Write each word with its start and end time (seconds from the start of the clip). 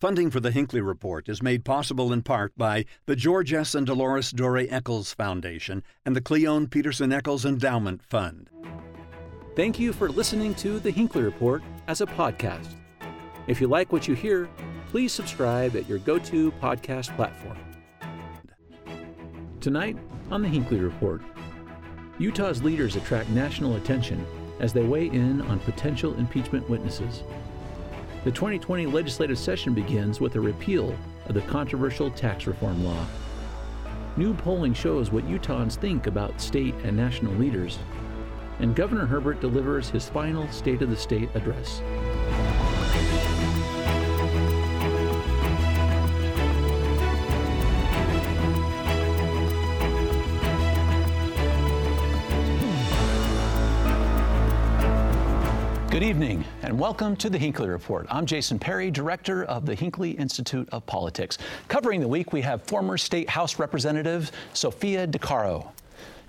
Funding 0.00 0.30
for 0.30 0.40
the 0.40 0.50
Hinckley 0.50 0.80
Report 0.80 1.28
is 1.28 1.42
made 1.42 1.62
possible 1.62 2.10
in 2.10 2.22
part 2.22 2.56
by 2.56 2.86
the 3.04 3.14
George 3.14 3.52
S. 3.52 3.74
and 3.74 3.86
Dolores 3.86 4.32
Doré 4.32 4.66
Eccles 4.72 5.12
Foundation 5.12 5.82
and 6.06 6.16
the 6.16 6.22
Cleone 6.22 6.68
Peterson 6.68 7.12
Eccles 7.12 7.44
Endowment 7.44 8.02
Fund. 8.02 8.48
Thank 9.56 9.78
you 9.78 9.92
for 9.92 10.08
listening 10.08 10.54
to 10.54 10.80
the 10.80 10.90
Hinckley 10.90 11.20
Report 11.20 11.62
as 11.86 12.00
a 12.00 12.06
podcast. 12.06 12.68
If 13.46 13.60
you 13.60 13.68
like 13.68 13.92
what 13.92 14.08
you 14.08 14.14
hear, 14.14 14.48
please 14.88 15.12
subscribe 15.12 15.76
at 15.76 15.86
your 15.86 15.98
go 15.98 16.18
to 16.18 16.50
podcast 16.52 17.14
platform. 17.14 17.58
Tonight 19.60 19.98
on 20.30 20.40
the 20.40 20.48
Hinckley 20.48 20.78
Report, 20.78 21.20
Utah's 22.18 22.62
leaders 22.62 22.96
attract 22.96 23.28
national 23.28 23.76
attention 23.76 24.26
as 24.60 24.72
they 24.72 24.82
weigh 24.82 25.08
in 25.08 25.42
on 25.42 25.58
potential 25.60 26.14
impeachment 26.14 26.70
witnesses. 26.70 27.22
The 28.22 28.30
2020 28.30 28.84
legislative 28.84 29.38
session 29.38 29.72
begins 29.72 30.20
with 30.20 30.36
a 30.36 30.40
repeal 30.40 30.94
of 31.24 31.34
the 31.34 31.40
controversial 31.42 32.10
tax 32.10 32.46
reform 32.46 32.84
law. 32.84 33.06
New 34.18 34.34
polling 34.34 34.74
shows 34.74 35.10
what 35.10 35.26
Utahns 35.26 35.76
think 35.76 36.06
about 36.06 36.38
state 36.38 36.74
and 36.84 36.94
national 36.94 37.32
leaders, 37.36 37.78
and 38.58 38.76
Governor 38.76 39.06
Herbert 39.06 39.40
delivers 39.40 39.88
his 39.88 40.06
final 40.06 40.46
State 40.52 40.82
of 40.82 40.90
the 40.90 40.96
State 40.96 41.30
address. 41.34 41.80
Good 56.00 56.06
evening, 56.06 56.46
and 56.62 56.78
welcome 56.78 57.14
to 57.16 57.28
the 57.28 57.36
Hinckley 57.36 57.68
Report. 57.68 58.06
I'm 58.08 58.24
Jason 58.24 58.58
Perry, 58.58 58.90
director 58.90 59.44
of 59.44 59.66
the 59.66 59.74
Hinckley 59.74 60.12
Institute 60.12 60.66
of 60.72 60.86
Politics. 60.86 61.36
Covering 61.68 62.00
the 62.00 62.08
week, 62.08 62.32
we 62.32 62.40
have 62.40 62.62
former 62.62 62.96
State 62.96 63.28
House 63.28 63.58
Representative 63.58 64.32
Sophia 64.54 65.06
DiCaro. 65.06 65.68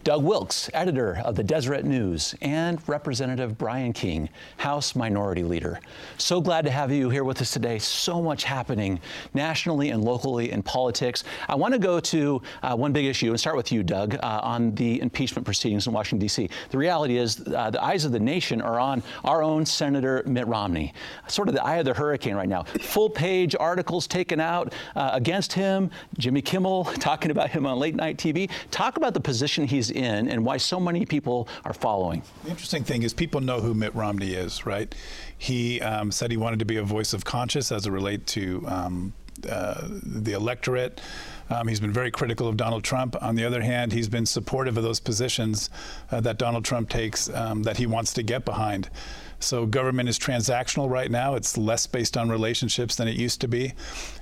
Doug 0.03 0.23
Wilks, 0.23 0.67
editor 0.73 1.21
of 1.23 1.35
the 1.35 1.43
Deseret 1.43 1.85
News, 1.85 2.33
and 2.41 2.81
Representative 2.89 3.55
Brian 3.55 3.93
King, 3.93 4.29
House 4.57 4.95
Minority 4.95 5.43
Leader. 5.43 5.79
So 6.17 6.41
glad 6.41 6.65
to 6.65 6.71
have 6.71 6.91
you 6.91 7.11
here 7.11 7.23
with 7.23 7.39
us 7.39 7.51
today. 7.51 7.77
So 7.77 8.19
much 8.19 8.43
happening 8.43 8.99
nationally 9.35 9.91
and 9.91 10.03
locally 10.03 10.51
in 10.51 10.63
politics. 10.63 11.23
I 11.47 11.53
want 11.53 11.75
to 11.75 11.79
go 11.79 11.99
to 11.99 12.41
uh, 12.63 12.75
one 12.75 12.91
big 12.91 13.05
issue 13.05 13.29
and 13.29 13.39
start 13.39 13.55
with 13.55 13.71
you, 13.71 13.83
Doug, 13.83 14.15
uh, 14.15 14.39
on 14.41 14.73
the 14.73 14.99
impeachment 15.01 15.45
proceedings 15.45 15.85
in 15.85 15.93
Washington, 15.93 16.19
D.C. 16.19 16.49
The 16.71 16.77
reality 16.79 17.17
is 17.17 17.39
uh, 17.47 17.69
the 17.69 17.83
eyes 17.83 18.03
of 18.03 18.11
the 18.11 18.19
nation 18.19 18.59
are 18.59 18.79
on 18.79 19.03
our 19.23 19.43
own 19.43 19.67
Senator 19.67 20.23
Mitt 20.25 20.47
Romney, 20.47 20.95
sort 21.27 21.47
of 21.47 21.53
the 21.53 21.63
eye 21.63 21.75
of 21.75 21.85
the 21.85 21.93
hurricane 21.93 22.33
right 22.33 22.49
now. 22.49 22.63
Full 22.63 23.09
page 23.09 23.55
articles 23.59 24.07
taken 24.07 24.39
out 24.39 24.73
uh, 24.95 25.11
against 25.13 25.53
him, 25.53 25.91
Jimmy 26.17 26.41
Kimmel 26.41 26.85
talking 26.99 27.29
about 27.29 27.51
him 27.51 27.67
on 27.67 27.77
late 27.77 27.93
night 27.93 28.17
TV. 28.17 28.49
Talk 28.71 28.97
about 28.97 29.13
the 29.13 29.19
position 29.19 29.67
he's 29.67 29.90
in 29.91 30.29
and 30.29 30.45
why 30.45 30.57
so 30.57 30.79
many 30.79 31.05
people 31.05 31.47
are 31.65 31.73
following. 31.73 32.21
The 32.43 32.51
interesting 32.51 32.83
thing 32.83 33.03
is 33.03 33.13
people 33.13 33.41
know 33.41 33.59
who 33.59 33.73
Mitt 33.73 33.93
Romney 33.95 34.33
is, 34.33 34.65
right? 34.65 34.93
He 35.37 35.81
um, 35.81 36.11
said 36.11 36.31
he 36.31 36.37
wanted 36.37 36.59
to 36.59 36.65
be 36.65 36.77
a 36.77 36.83
voice 36.83 37.13
of 37.13 37.25
conscience 37.25 37.71
as 37.71 37.85
it 37.85 37.91
relate 37.91 38.27
to 38.27 38.63
um, 38.67 39.13
uh, 39.49 39.87
the 40.03 40.33
electorate. 40.33 41.01
Um, 41.49 41.67
he's 41.67 41.79
been 41.79 41.91
very 41.91 42.11
critical 42.11 42.47
of 42.47 42.57
Donald 42.57 42.83
Trump. 42.83 43.21
On 43.21 43.35
the 43.35 43.43
other 43.43 43.61
hand, 43.61 43.91
he's 43.91 44.07
been 44.07 44.25
supportive 44.25 44.77
of 44.77 44.83
those 44.83 44.99
positions 44.99 45.69
uh, 46.11 46.21
that 46.21 46.37
Donald 46.37 46.63
Trump 46.63 46.89
takes 46.89 47.29
um, 47.29 47.63
that 47.63 47.77
he 47.77 47.85
wants 47.85 48.13
to 48.13 48.23
get 48.23 48.45
behind. 48.45 48.89
So 49.43 49.65
government 49.65 50.09
is 50.09 50.19
transactional 50.19 50.89
right 50.89 51.09
now. 51.09 51.35
It's 51.35 51.57
less 51.57 51.87
based 51.87 52.17
on 52.17 52.29
relationships 52.29 52.95
than 52.95 53.07
it 53.07 53.15
used 53.15 53.41
to 53.41 53.47
be. 53.47 53.73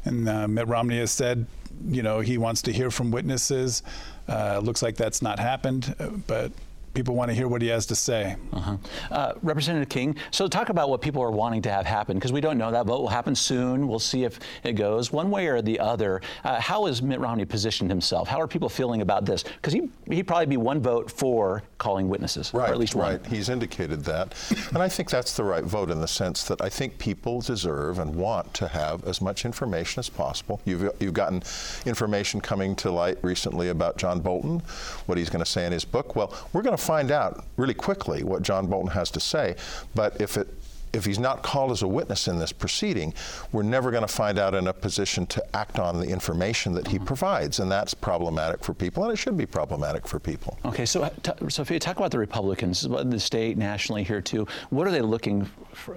And 0.05 0.27
uh, 0.27 0.47
Mitt 0.47 0.67
Romney 0.67 0.99
has 0.99 1.11
said, 1.11 1.45
you 1.87 2.03
know, 2.03 2.19
he 2.19 2.37
wants 2.37 2.61
to 2.63 2.73
hear 2.73 2.91
from 2.91 3.11
witnesses. 3.11 3.83
Uh, 4.27 4.59
looks 4.63 4.81
like 4.81 4.95
that's 4.95 5.21
not 5.21 5.39
happened, 5.39 5.95
uh, 5.99 6.09
but 6.27 6.51
people 6.99 7.15
want 7.15 7.29
to 7.29 7.35
hear 7.35 7.47
what 7.47 7.61
he 7.61 7.69
has 7.69 7.85
to 7.85 7.95
say. 7.95 8.35
Uh-huh. 8.51 8.75
Uh, 9.09 9.33
Representative 9.41 9.87
King, 9.87 10.17
so 10.31 10.49
talk 10.49 10.67
about 10.67 10.89
what 10.89 11.01
people 11.01 11.23
are 11.23 11.31
wanting 11.31 11.61
to 11.61 11.71
have 11.71 11.85
happen, 11.85 12.17
because 12.17 12.33
we 12.33 12.41
don't 12.41 12.57
know. 12.57 12.71
That 12.71 12.85
vote 12.85 12.99
will 12.99 13.07
happen 13.07 13.35
soon. 13.35 13.87
We'll 13.87 13.99
see 13.99 14.25
if 14.25 14.37
it 14.63 14.73
goes 14.73 15.13
one 15.13 15.31
way 15.31 15.47
or 15.47 15.61
the 15.61 15.79
other. 15.79 16.21
Uh, 16.43 16.59
how 16.59 16.87
has 16.87 17.01
Mitt 17.01 17.21
Romney 17.21 17.45
positioned 17.45 17.89
himself? 17.89 18.27
How 18.27 18.41
are 18.41 18.47
people 18.47 18.67
feeling 18.67 19.01
about 19.01 19.23
this? 19.25 19.43
Because 19.43 19.71
he, 19.71 19.89
he'd 20.09 20.27
probably 20.27 20.47
be 20.47 20.57
one 20.57 20.81
vote 20.81 21.09
for 21.09 21.63
calling 21.77 22.09
witnesses, 22.09 22.53
right, 22.53 22.69
or 22.69 22.73
at 22.73 22.77
least 22.77 22.95
one. 22.95 23.13
Right, 23.13 23.25
he's 23.27 23.47
indicated 23.47 24.03
that. 24.03 24.35
and 24.73 24.79
I 24.79 24.89
think 24.89 25.09
that's 25.09 25.37
the 25.37 25.45
right 25.45 25.63
vote 25.63 25.89
in 25.89 26.01
the 26.01 26.07
sense 26.07 26.43
that 26.49 26.61
I 26.61 26.67
think 26.67 26.97
people 26.97 27.39
deserve 27.39 27.99
and 27.99 28.13
want 28.13 28.53
to 28.55 28.67
have 28.67 29.05
as 29.05 29.21
much 29.21 29.45
information 29.45 30.01
as 30.01 30.09
possible. 30.09 30.59
You've, 30.65 30.91
you've 30.99 31.13
gotten 31.13 31.43
information 31.85 32.41
coming 32.41 32.75
to 32.75 32.91
light 32.91 33.17
recently 33.21 33.69
about 33.69 33.95
John 33.97 34.19
Bolton, 34.19 34.61
what 35.05 35.17
he's 35.17 35.29
going 35.29 35.45
to 35.45 35.49
say 35.49 35.65
in 35.65 35.71
his 35.71 35.85
book. 35.85 36.17
Well, 36.17 36.33
we're 36.51 36.61
going 36.61 36.75
to 36.75 36.83
find 36.89 37.11
out 37.11 37.45
really 37.55 37.75
quickly 37.75 38.23
what 38.23 38.41
John 38.41 38.65
Bolton 38.65 38.89
has 38.89 39.11
to 39.11 39.19
say, 39.19 39.55
but 39.93 40.19
if 40.19 40.37
it 40.37 40.47
if 40.91 41.05
he's 41.05 41.19
not 41.19 41.43
called 41.43 41.69
as 41.69 41.83
a 41.83 41.87
witness 41.87 42.27
in 42.27 42.39
this 42.39 42.51
proceeding, 42.51 43.13
we're 43.51 43.61
never 43.61 43.91
going 43.91 44.01
to 44.01 44.11
find 44.11 44.39
out 44.39 44.55
in 44.55 44.65
a 44.65 44.73
position 44.73 45.27
to 45.27 45.55
act 45.55 45.77
on 45.77 45.99
the 45.99 46.07
information 46.07 46.73
that 46.73 46.87
he 46.87 46.95
mm-hmm. 46.95 47.05
provides, 47.05 47.59
and 47.59 47.71
that's 47.71 47.93
problematic 47.93 48.63
for 48.63 48.73
people, 48.73 49.03
and 49.03 49.13
it 49.13 49.17
should 49.17 49.37
be 49.37 49.45
problematic 49.45 50.07
for 50.07 50.19
people. 50.19 50.57
Okay, 50.65 50.87
so 50.87 51.03
uh, 51.03 51.09
t- 51.21 51.31
Sophia, 51.47 51.77
talk 51.77 51.97
about 51.97 52.09
the 52.09 52.17
Republicans, 52.17 52.81
the 52.81 53.19
state, 53.19 53.55
nationally 53.55 54.03
here 54.03 54.19
too. 54.19 54.47
What 54.71 54.87
are 54.87 54.91
they 54.91 55.01
looking 55.01 55.47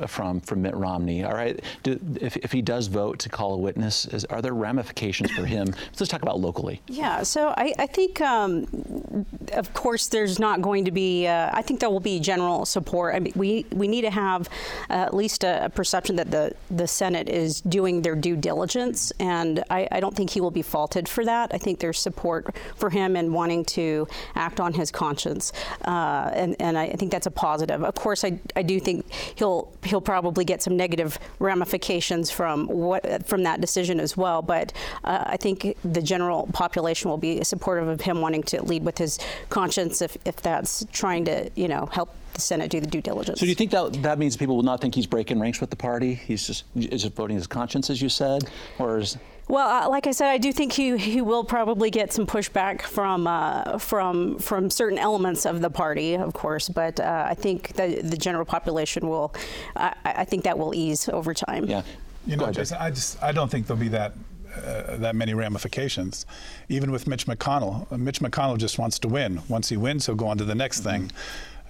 from 0.06 0.40
from 0.40 0.62
Mitt 0.62 0.74
Romney? 0.74 1.24
All 1.24 1.34
right, 1.34 1.60
Do, 1.82 1.98
if, 2.20 2.36
if 2.38 2.52
he 2.52 2.62
does 2.62 2.86
vote 2.86 3.18
to 3.20 3.28
call 3.28 3.54
a 3.54 3.58
witness, 3.58 4.06
is, 4.06 4.24
are 4.26 4.42
there 4.42 4.54
ramifications 4.54 5.30
for 5.32 5.44
him? 5.44 5.74
Let's 5.98 6.10
talk 6.10 6.22
about 6.22 6.40
locally. 6.40 6.80
Yeah, 6.88 7.22
so 7.22 7.48
I, 7.56 7.72
I 7.78 7.86
think, 7.86 8.20
um, 8.20 9.26
of 9.52 9.72
course, 9.74 10.08
there's 10.08 10.38
not 10.38 10.62
going 10.62 10.84
to 10.84 10.90
be. 10.90 11.26
Uh, 11.26 11.50
I 11.52 11.62
think 11.62 11.80
there 11.80 11.90
will 11.90 12.00
be 12.00 12.20
general 12.20 12.64
support. 12.64 13.14
I 13.14 13.20
mean, 13.20 13.32
we 13.36 13.66
we 13.72 13.88
need 13.88 14.02
to 14.02 14.10
have 14.10 14.48
uh, 14.90 14.94
at 14.94 15.14
least 15.14 15.44
a, 15.44 15.66
a, 15.66 15.68
perception 15.68 16.16
that 16.16 16.30
the, 16.30 16.54
the 16.70 16.86
Senate 16.86 17.28
is 17.28 17.60
doing 17.62 18.02
their 18.02 18.14
due 18.14 18.36
diligence, 18.36 19.12
and 19.18 19.62
I, 19.70 19.88
I, 19.90 20.00
don't 20.00 20.14
think 20.14 20.30
he 20.30 20.40
will 20.40 20.50
be 20.50 20.62
faulted 20.62 21.08
for 21.08 21.24
that. 21.24 21.50
I 21.54 21.58
think 21.58 21.80
there's 21.80 21.98
support 21.98 22.54
for 22.76 22.90
him 22.90 23.16
and 23.16 23.32
wanting 23.32 23.64
to 23.66 24.06
act 24.34 24.60
on 24.60 24.72
his 24.74 24.90
conscience, 24.90 25.52
uh, 25.84 26.30
and, 26.34 26.56
and 26.60 26.76
I 26.78 26.90
think 26.90 27.10
that's 27.10 27.26
a 27.26 27.30
positive. 27.30 27.82
Of 27.82 27.94
course, 27.94 28.24
I, 28.24 28.38
I 28.54 28.62
do 28.62 28.78
think 28.80 29.10
he'll 29.36 29.71
he'll 29.84 30.00
probably 30.00 30.44
get 30.44 30.62
some 30.62 30.76
negative 30.76 31.18
ramifications 31.38 32.30
from 32.30 32.66
what 32.66 33.26
from 33.26 33.42
that 33.44 33.60
decision 33.60 34.00
as 34.00 34.16
well. 34.16 34.42
But 34.42 34.72
uh, 35.04 35.24
I 35.26 35.36
think 35.36 35.76
the 35.84 36.02
general 36.02 36.48
population 36.52 37.10
will 37.10 37.18
be 37.18 37.42
supportive 37.44 37.88
of 37.88 38.00
him 38.00 38.20
wanting 38.20 38.42
to 38.44 38.62
lead 38.62 38.84
with 38.84 38.98
his 38.98 39.18
conscience 39.48 40.02
if, 40.02 40.16
if 40.24 40.36
that's 40.36 40.84
trying 40.92 41.24
to 41.26 41.50
you 41.54 41.68
know 41.68 41.86
help 41.86 42.14
the 42.34 42.40
Senate 42.40 42.70
do 42.70 42.80
the 42.80 42.86
due 42.86 43.00
diligence. 43.00 43.40
So 43.40 43.46
do 43.46 43.50
you 43.50 43.54
think 43.54 43.70
that 43.72 44.02
that 44.02 44.18
means 44.18 44.36
people 44.36 44.56
will 44.56 44.62
not 44.62 44.80
think 44.80 44.94
he's 44.94 45.06
breaking 45.06 45.40
ranks 45.40 45.60
with 45.60 45.70
the 45.70 45.76
party? 45.76 46.14
He's 46.14 46.46
just 46.46 46.64
is 46.74 47.04
it 47.04 47.14
voting 47.14 47.36
his 47.36 47.46
conscience, 47.46 47.90
as 47.90 48.00
you 48.00 48.08
said, 48.08 48.44
or 48.78 48.98
is 48.98 49.18
well, 49.52 49.68
uh, 49.68 49.90
like 49.90 50.06
I 50.06 50.12
said, 50.12 50.28
I 50.30 50.38
do 50.38 50.50
think 50.50 50.72
he, 50.72 50.96
he 50.96 51.20
will 51.20 51.44
probably 51.44 51.90
get 51.90 52.10
some 52.10 52.26
pushback 52.26 52.80
from 52.80 53.26
uh, 53.26 53.76
from 53.76 54.38
from 54.38 54.70
certain 54.70 54.98
elements 54.98 55.44
of 55.44 55.60
the 55.60 55.68
party, 55.68 56.14
of 56.14 56.32
course. 56.32 56.70
But 56.70 56.98
uh, 56.98 57.26
I 57.28 57.34
think 57.34 57.74
the 57.74 58.00
the 58.02 58.16
general 58.16 58.46
population 58.46 59.06
will, 59.10 59.34
I, 59.76 59.94
I 60.04 60.24
think 60.24 60.44
that 60.44 60.58
will 60.58 60.74
ease 60.74 61.06
over 61.10 61.34
time. 61.34 61.66
Yeah. 61.66 61.82
You 62.26 62.36
know, 62.36 62.50
Jason, 62.50 62.78
I 62.80 62.88
just 62.88 63.22
I 63.22 63.30
don't 63.30 63.50
think 63.50 63.66
there'll 63.66 63.78
be 63.78 63.88
that 63.88 64.14
uh, 64.56 64.96
that 64.96 65.14
many 65.16 65.34
ramifications. 65.34 66.24
Even 66.70 66.90
with 66.90 67.06
Mitch 67.06 67.26
McConnell, 67.26 67.90
Mitch 67.98 68.20
McConnell 68.20 68.56
just 68.56 68.78
wants 68.78 68.98
to 69.00 69.08
win. 69.08 69.42
Once 69.48 69.68
he 69.68 69.76
wins, 69.76 70.06
he'll 70.06 70.14
go 70.14 70.28
on 70.28 70.38
to 70.38 70.46
the 70.46 70.54
next 70.54 70.80
mm-hmm. 70.80 71.08
thing. 71.08 71.12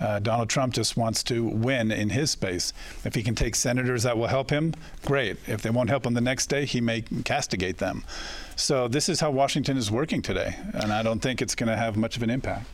Uh, 0.03 0.19
Donald 0.19 0.49
Trump 0.49 0.75
just 0.75 0.97
wants 0.97 1.23
to 1.23 1.45
win 1.45 1.93
in 1.93 2.11
his 2.11 2.33
space. 2.33 2.73
If 3.05 3.15
he 3.15 3.23
can 3.23 3.37
take 3.37 3.55
senators 3.55 4.03
that 4.03 4.19
will 4.19 4.27
help 4.27 4.51
him, 4.51 4.75
great. 5.05 5.37
If 5.47 5.63
they 5.63 5.71
won't 5.71 5.91
help 5.91 6.05
him 6.05 6.15
the 6.15 6.21
next 6.21 6.49
day, 6.49 6.65
he 6.65 6.81
may 6.81 7.03
castigate 7.25 7.78
them. 7.78 8.03
So 8.57 8.89
this 8.89 9.09
is 9.09 9.21
how 9.21 9.31
Washington 9.31 9.77
is 9.77 9.93
working 9.93 10.21
today, 10.21 10.57
and 10.75 10.93
I 10.93 11.04
don't 11.04 11.21
think 11.21 11.41
it's 11.41 11.54
going 11.54 11.69
to 11.69 11.77
have 11.77 11.97
much 11.97 12.16
of 12.16 12.25
an 12.25 12.31
impact. 12.31 12.66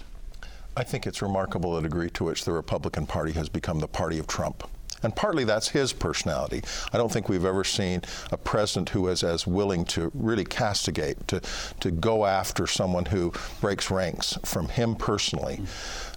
I 0.74 0.84
think 0.84 1.06
it's 1.06 1.20
remarkable 1.20 1.74
the 1.74 1.82
degree 1.82 2.08
to 2.10 2.24
which 2.24 2.44
the 2.44 2.52
Republican 2.52 3.06
Party 3.06 3.32
has 3.32 3.48
become 3.48 3.80
the 3.80 3.88
party 3.88 4.18
of 4.18 4.26
Trump. 4.26 4.66
And 5.02 5.14
partly 5.14 5.44
that's 5.44 5.68
his 5.68 5.92
personality. 5.92 6.62
I 6.92 6.98
don't 6.98 7.10
think 7.10 7.28
we've 7.28 7.44
ever 7.44 7.64
seen 7.64 8.02
a 8.32 8.36
president 8.36 8.88
who 8.88 9.08
is 9.08 9.22
as 9.22 9.46
willing 9.46 9.84
to 9.86 10.10
really 10.14 10.44
castigate, 10.44 11.28
to, 11.28 11.40
to 11.80 11.90
go 11.90 12.26
after 12.26 12.66
someone 12.66 13.04
who 13.04 13.32
breaks 13.60 13.90
ranks 13.90 14.36
from 14.44 14.68
him 14.68 14.96
personally. 14.96 15.60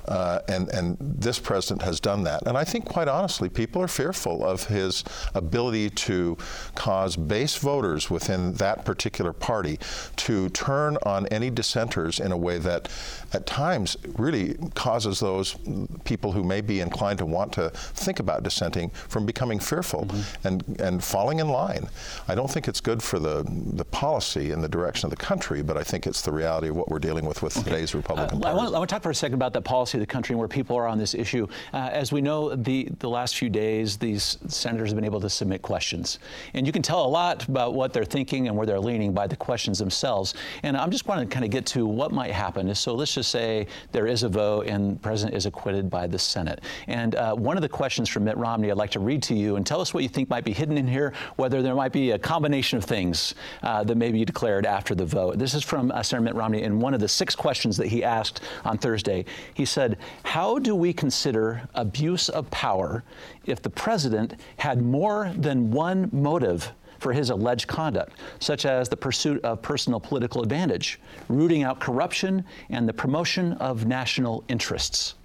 Uh, 0.08 0.40
and, 0.48 0.70
and 0.70 0.98
this 1.00 1.40
president 1.40 1.82
has 1.82 2.00
done 2.00 2.24
that. 2.24 2.42
And 2.48 2.58
I 2.58 2.64
think, 2.64 2.86
quite 2.86 3.08
honestly, 3.08 3.50
people 3.50 3.82
are 3.82 3.88
fearful 3.88 4.46
of 4.46 4.66
his 4.68 5.04
ability 5.34 5.90
to 5.92 6.38
cause 6.76 7.16
base 7.16 7.56
voters 7.58 8.10
within 8.10 8.54
that 8.54 8.86
particular 8.86 9.34
party 9.34 9.80
to 10.18 10.50
turn 10.50 10.98
on 11.04 11.28
any 11.28 11.50
dissenters 11.50 12.20
in 12.20 12.32
a 12.32 12.38
way 12.38 12.58
that, 12.60 12.90
at 13.34 13.46
times, 13.46 13.98
really 14.18 14.56
causes 14.76 15.20
those 15.20 15.56
people 16.04 16.32
who 16.32 16.44
may 16.44 16.62
be 16.62 16.82
inclined 16.82 17.20
to 17.20 17.26
want 17.26 17.54
to 17.54 17.70
think 17.70 18.20
about 18.20 18.44
dissenting 18.44 18.90
from 18.90 19.26
becoming 19.26 19.60
fearful 19.60 20.06
mm-hmm. 20.06 20.48
and, 20.48 20.80
and 20.80 21.04
falling 21.04 21.40
in 21.40 21.50
line. 21.50 21.88
I 22.28 22.36
don't 22.36 22.50
think 22.50 22.68
it's 22.68 22.82
good 22.82 23.02
for 23.02 23.20
the, 23.20 23.44
the 23.74 23.86
policy 23.86 24.52
and 24.52 24.64
the 24.64 24.70
direction 24.70 25.08
of 25.08 25.12
the 25.12 25.24
country, 25.24 25.62
but 25.62 25.78
I 25.78 25.84
think 25.84 26.08
it's 26.08 26.22
the 26.22 26.32
reality 26.32 26.68
of 26.68 26.76
what 26.76 26.90
we're 26.90 27.00
dealing 27.00 27.26
with 27.26 27.42
with 27.42 27.58
okay. 27.58 27.70
today's 27.70 27.96
Republican 27.96 28.38
uh, 28.38 28.42
Party. 28.42 28.48
I 28.48 28.54
want, 28.54 28.76
I 28.76 28.78
want, 28.80 28.90
to 28.90 28.96
talk 28.96 29.04
for 29.04 29.12
a 29.12 29.16
second 29.16 29.36
about 29.36 29.54
the 29.54 29.62
policy 29.62 29.98
of 29.98 30.02
the 30.02 30.08
country 30.08 30.34
and 30.34 30.40
where 30.40 30.48
people 30.48 30.76
are 30.76 30.88
on 30.88 30.98
this 30.98 31.14
issue. 31.14 31.48
Uh, 31.74 31.90
as 31.92 32.12
we 32.12 32.22
know, 32.22 32.56
the, 32.56 32.90
the 33.00 33.10
last 33.10 33.38
few 33.38 33.50
days, 33.50 33.98
these 33.98 34.38
senators 34.48 34.90
have 34.90 34.96
been 34.96 35.06
able 35.06 35.22
to 35.22 35.30
submit 35.30 35.62
questions. 35.62 36.20
And 36.54 36.66
you 36.66 36.74
can 36.74 36.82
tell 36.82 37.06
a 37.06 37.08
lot 37.08 37.48
about 37.48 37.74
what 37.74 37.94
they're 37.94 38.04
thinking 38.04 38.48
and 38.48 38.58
where 38.58 38.66
they're 38.66 38.80
leaning 38.80 39.14
by 39.14 39.28
the 39.28 39.36
questions 39.36 39.80
themselves. 39.80 40.34
And 40.64 40.76
I'm 40.76 40.92
just 40.92 41.08
wanting 41.08 41.28
to 41.28 41.34
kind 41.34 41.46
of 41.46 41.52
get 41.52 41.66
to 41.68 41.86
what 41.86 42.12
might 42.12 42.32
happen. 42.32 42.74
So 42.76 42.94
let's 42.94 43.14
just 43.14 43.21
say 43.24 43.68
there 43.92 44.08
is 44.08 44.24
a 44.24 44.30
vote 44.30 44.68
and 44.68 44.96
the 44.96 45.00
president 45.00 45.36
is 45.36 45.46
acquitted 45.46 45.90
by 45.90 46.08
the 46.08 46.20
Senate. 46.20 46.62
And 46.88 47.16
uh, 47.16 47.36
one 47.36 47.58
of 47.58 47.62
the 47.62 47.70
questions 47.70 48.10
from 48.10 48.26
Mitt 48.26 48.38
Romney 48.38 48.72
I'd 48.72 48.78
like 48.78 48.92
to 48.92 49.00
read 49.00 49.24
to 49.24 49.36
you 49.36 49.56
and 49.56 49.66
tell 49.66 49.82
us 49.82 49.94
what 49.94 50.04
you 50.04 50.10
think 50.10 50.30
might 50.30 50.44
be 50.44 50.54
hidden 50.54 50.78
in 50.78 50.88
here, 50.88 51.14
whether 51.36 51.62
there 51.62 51.76
might 51.76 51.92
be 51.92 52.12
a 52.12 52.20
combination 52.20 52.78
of 52.78 52.84
things 52.84 53.36
uh, 53.64 53.84
that 53.84 53.96
may 53.96 54.12
be 54.12 54.26
declared 54.26 54.66
after 54.66 54.96
the 54.96 55.06
vote. 55.06 55.38
This 55.38 55.54
is 55.54 55.64
from 55.64 55.92
uh, 55.92 56.04
Senator 56.04 56.26
Mitt 56.26 56.36
Romney 56.36 56.64
in 56.64 56.80
one 56.80 56.94
of 56.94 57.00
the 57.00 57.08
six 57.08 57.36
questions 57.36 57.78
that 57.78 57.88
he 57.88 58.04
asked 58.04 58.42
on 58.66 58.78
Thursday. 58.78 59.26
He 59.54 59.66
said, 59.66 59.98
How 60.24 60.60
do 60.60 60.76
we 60.76 60.94
consider 60.94 61.68
abuse 61.74 62.30
of 62.30 62.50
power 62.52 63.04
if 63.46 63.62
the 63.62 63.70
president 63.70 64.36
had 64.58 64.82
more 64.82 65.32
than 65.36 65.72
one 65.72 66.10
motive 66.12 66.72
for 67.02 67.12
his 67.12 67.32
alleged 67.32 67.68
conduct, 67.68 68.14
such 68.40 68.66
as 68.66 68.88
the 68.88 68.96
pursuit 68.96 69.44
of 69.44 69.62
personal 69.62 70.00
political 70.00 70.44
advantage, 70.44 71.00
rooting 71.30 71.64
out 71.64 71.80
corruption, 71.80 72.46
and 72.70 72.88
the 72.88 72.94
promotion 72.94 73.54
of 73.54 73.86
national 73.86 74.44
interests. 74.48 75.16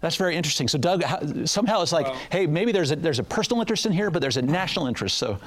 That's 0.00 0.16
very 0.16 0.34
interesting. 0.34 0.66
So, 0.66 0.78
Doug, 0.78 1.04
how, 1.04 1.44
somehow 1.44 1.82
it's 1.82 1.92
like, 1.92 2.06
well, 2.06 2.18
hey, 2.30 2.46
maybe 2.46 2.72
there's 2.72 2.90
a, 2.90 2.96
there's 2.96 3.18
a 3.18 3.22
personal 3.22 3.60
interest 3.60 3.84
in 3.84 3.92
here, 3.92 4.10
but 4.10 4.22
there's 4.22 4.38
a 4.38 4.42
national 4.42 4.86
interest. 4.86 5.18
So, 5.18 5.38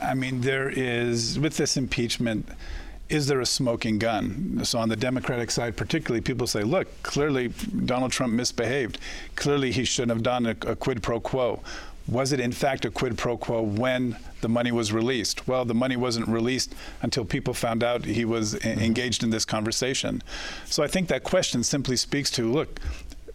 I 0.00 0.14
mean, 0.14 0.40
there 0.40 0.70
is, 0.70 1.38
with 1.38 1.58
this 1.58 1.76
impeachment, 1.76 2.48
is 3.10 3.26
there 3.26 3.40
a 3.40 3.46
smoking 3.46 3.98
gun? 3.98 4.60
So 4.64 4.78
on 4.78 4.88
the 4.88 4.96
Democratic 4.96 5.50
side, 5.50 5.76
particularly, 5.76 6.22
people 6.22 6.46
say, 6.46 6.62
look, 6.62 6.88
clearly 7.02 7.48
Donald 7.84 8.10
Trump 8.10 8.32
misbehaved. 8.32 8.98
Clearly 9.36 9.70
he 9.70 9.84
shouldn't 9.84 10.12
have 10.12 10.22
done 10.22 10.46
a, 10.46 10.56
a 10.66 10.74
quid 10.74 11.02
pro 11.02 11.20
quo. 11.20 11.62
Was 12.08 12.32
it 12.32 12.40
in 12.40 12.52
fact 12.52 12.84
a 12.84 12.90
quid 12.90 13.16
pro 13.16 13.36
quo 13.36 13.62
when 13.62 14.16
the 14.40 14.48
money 14.48 14.72
was 14.72 14.92
released? 14.92 15.46
Well, 15.46 15.64
the 15.64 15.74
money 15.74 15.96
wasn't 15.96 16.28
released 16.28 16.74
until 17.00 17.24
people 17.24 17.54
found 17.54 17.84
out 17.84 18.04
he 18.04 18.24
was 18.24 18.54
engaged 18.64 19.22
in 19.22 19.30
this 19.30 19.44
conversation. 19.44 20.22
So 20.66 20.82
I 20.82 20.88
think 20.88 21.08
that 21.08 21.22
question 21.22 21.62
simply 21.62 21.96
speaks 21.96 22.30
to 22.32 22.50
look, 22.50 22.80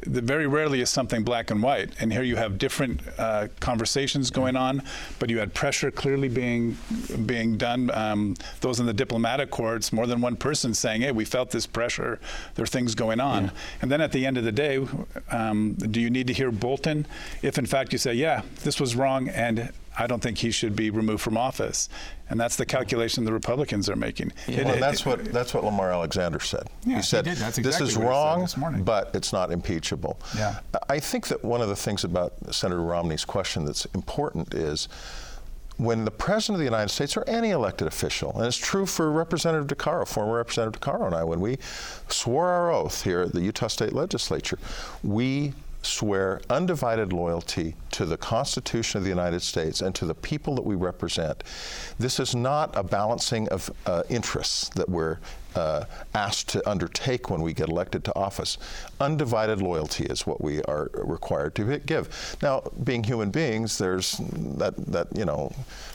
very 0.07 0.47
rarely 0.47 0.81
is 0.81 0.89
something 0.89 1.23
black 1.23 1.51
and 1.51 1.61
white. 1.61 1.91
And 1.99 2.11
here 2.11 2.23
you 2.23 2.35
have 2.35 2.57
different 2.57 3.01
uh, 3.17 3.47
conversations 3.59 4.31
going 4.31 4.55
on, 4.55 4.83
but 5.19 5.29
you 5.29 5.39
had 5.39 5.53
pressure 5.53 5.91
clearly 5.91 6.29
being 6.29 6.77
being 7.25 7.57
done. 7.57 7.91
Um, 7.91 8.35
those 8.61 8.79
in 8.79 8.85
the 8.85 8.93
diplomatic 8.93 9.51
courts, 9.51 9.91
more 9.93 10.07
than 10.07 10.21
one 10.21 10.35
person 10.35 10.73
saying, 10.73 11.01
"Hey, 11.01 11.11
we 11.11 11.25
felt 11.25 11.51
this 11.51 11.65
pressure. 11.65 12.19
There 12.55 12.63
are 12.63 12.67
things 12.67 12.95
going 12.95 13.19
on." 13.19 13.45
Yeah. 13.45 13.49
And 13.81 13.91
then 13.91 14.01
at 14.01 14.11
the 14.11 14.25
end 14.25 14.37
of 14.37 14.43
the 14.43 14.51
day, 14.51 14.85
um, 15.31 15.73
do 15.73 15.99
you 16.01 16.09
need 16.09 16.27
to 16.27 16.33
hear 16.33 16.51
Bolton? 16.51 17.05
If 17.41 17.57
in 17.57 17.65
fact 17.65 17.91
you 17.93 17.99
say, 17.99 18.13
"Yeah, 18.13 18.41
this 18.63 18.79
was 18.79 18.95
wrong," 18.95 19.29
and 19.29 19.71
I 19.97 20.05
don't 20.07 20.21
think 20.21 20.37
he 20.37 20.51
should 20.51 20.75
be 20.75 20.91
removed 20.91 21.21
from 21.21 21.37
office, 21.37 21.89
and 22.29 22.39
that's 22.39 22.55
the 22.55 22.65
calculation 22.65 23.25
the 23.25 23.33
Republicans 23.33 23.89
are 23.89 23.95
making. 23.95 24.31
Yeah. 24.47 24.59
It, 24.59 24.65
well, 24.65 24.75
it, 24.75 24.79
that's 24.79 25.05
what 25.05 25.25
that's 25.25 25.53
what 25.53 25.63
Lamar 25.63 25.91
Alexander 25.91 26.39
said. 26.39 26.67
Yeah, 26.85 26.97
he 26.97 27.01
said 27.01 27.25
he 27.25 27.31
exactly 27.31 27.63
this 27.63 27.81
is 27.81 27.97
wrong, 27.97 28.47
but 28.83 29.09
it's 29.15 29.33
not 29.33 29.51
impeachable. 29.51 30.19
Yeah. 30.35 30.59
I 30.87 30.99
think 30.99 31.27
that 31.27 31.43
one 31.43 31.61
of 31.61 31.69
the 31.69 31.75
things 31.75 32.03
about 32.03 32.33
Senator 32.53 32.81
Romney's 32.81 33.25
question 33.25 33.65
that's 33.65 33.85
important 33.85 34.53
is 34.53 34.87
when 35.77 36.05
the 36.05 36.11
President 36.11 36.55
of 36.55 36.59
the 36.59 36.65
United 36.65 36.89
States 36.89 37.15
or 37.15 37.23
any 37.27 37.51
elected 37.51 37.87
official, 37.87 38.31
and 38.35 38.45
it's 38.45 38.57
true 38.57 38.85
for 38.85 39.11
Representative 39.11 39.67
DiCaro, 39.67 40.07
former 40.07 40.35
Representative 40.37 40.81
DiCaro 40.81 41.05
and 41.05 41.15
I, 41.15 41.23
when 41.23 41.39
we 41.39 41.57
swore 42.09 42.47
our 42.49 42.71
oath 42.71 43.03
here 43.03 43.21
at 43.21 43.33
the 43.33 43.41
Utah 43.41 43.67
State 43.67 43.93
Legislature, 43.93 44.57
we 45.03 45.53
swear 45.87 46.41
undivided 46.49 47.13
loyalty 47.13 47.75
to 47.91 48.05
the 48.05 48.17
Constitution 48.17 48.97
of 48.97 49.03
the 49.03 49.09
United 49.09 49.41
States 49.41 49.81
and 49.81 49.95
to 49.95 50.05
the 50.05 50.13
people 50.13 50.55
that 50.55 50.65
we 50.65 50.75
represent. 50.75 51.43
This 51.97 52.19
is 52.19 52.35
not 52.35 52.75
a 52.75 52.83
balancing 52.83 53.47
of 53.49 53.71
uh, 53.85 54.03
interests 54.09 54.69
that 54.69 54.89
we're 54.89 55.17
uh, 55.57 55.85
asked 56.13 56.49
to 56.49 56.69
undertake 56.69 57.29
when 57.29 57.41
we 57.41 57.53
get 57.53 57.69
elected 57.69 58.03
to 58.05 58.15
office. 58.15 58.57
Undivided 58.99 59.61
loyalty 59.61 60.05
is 60.05 60.25
what 60.25 60.41
we 60.41 60.61
are 60.63 60.89
required 60.93 61.55
to 61.55 61.79
give. 61.79 62.37
Now, 62.41 62.63
being 62.83 63.03
human 63.03 63.31
beings, 63.31 63.77
there's 63.77 64.17
that, 64.57 64.75
that 64.91 65.07
you 65.15 65.25
know, 65.25 65.51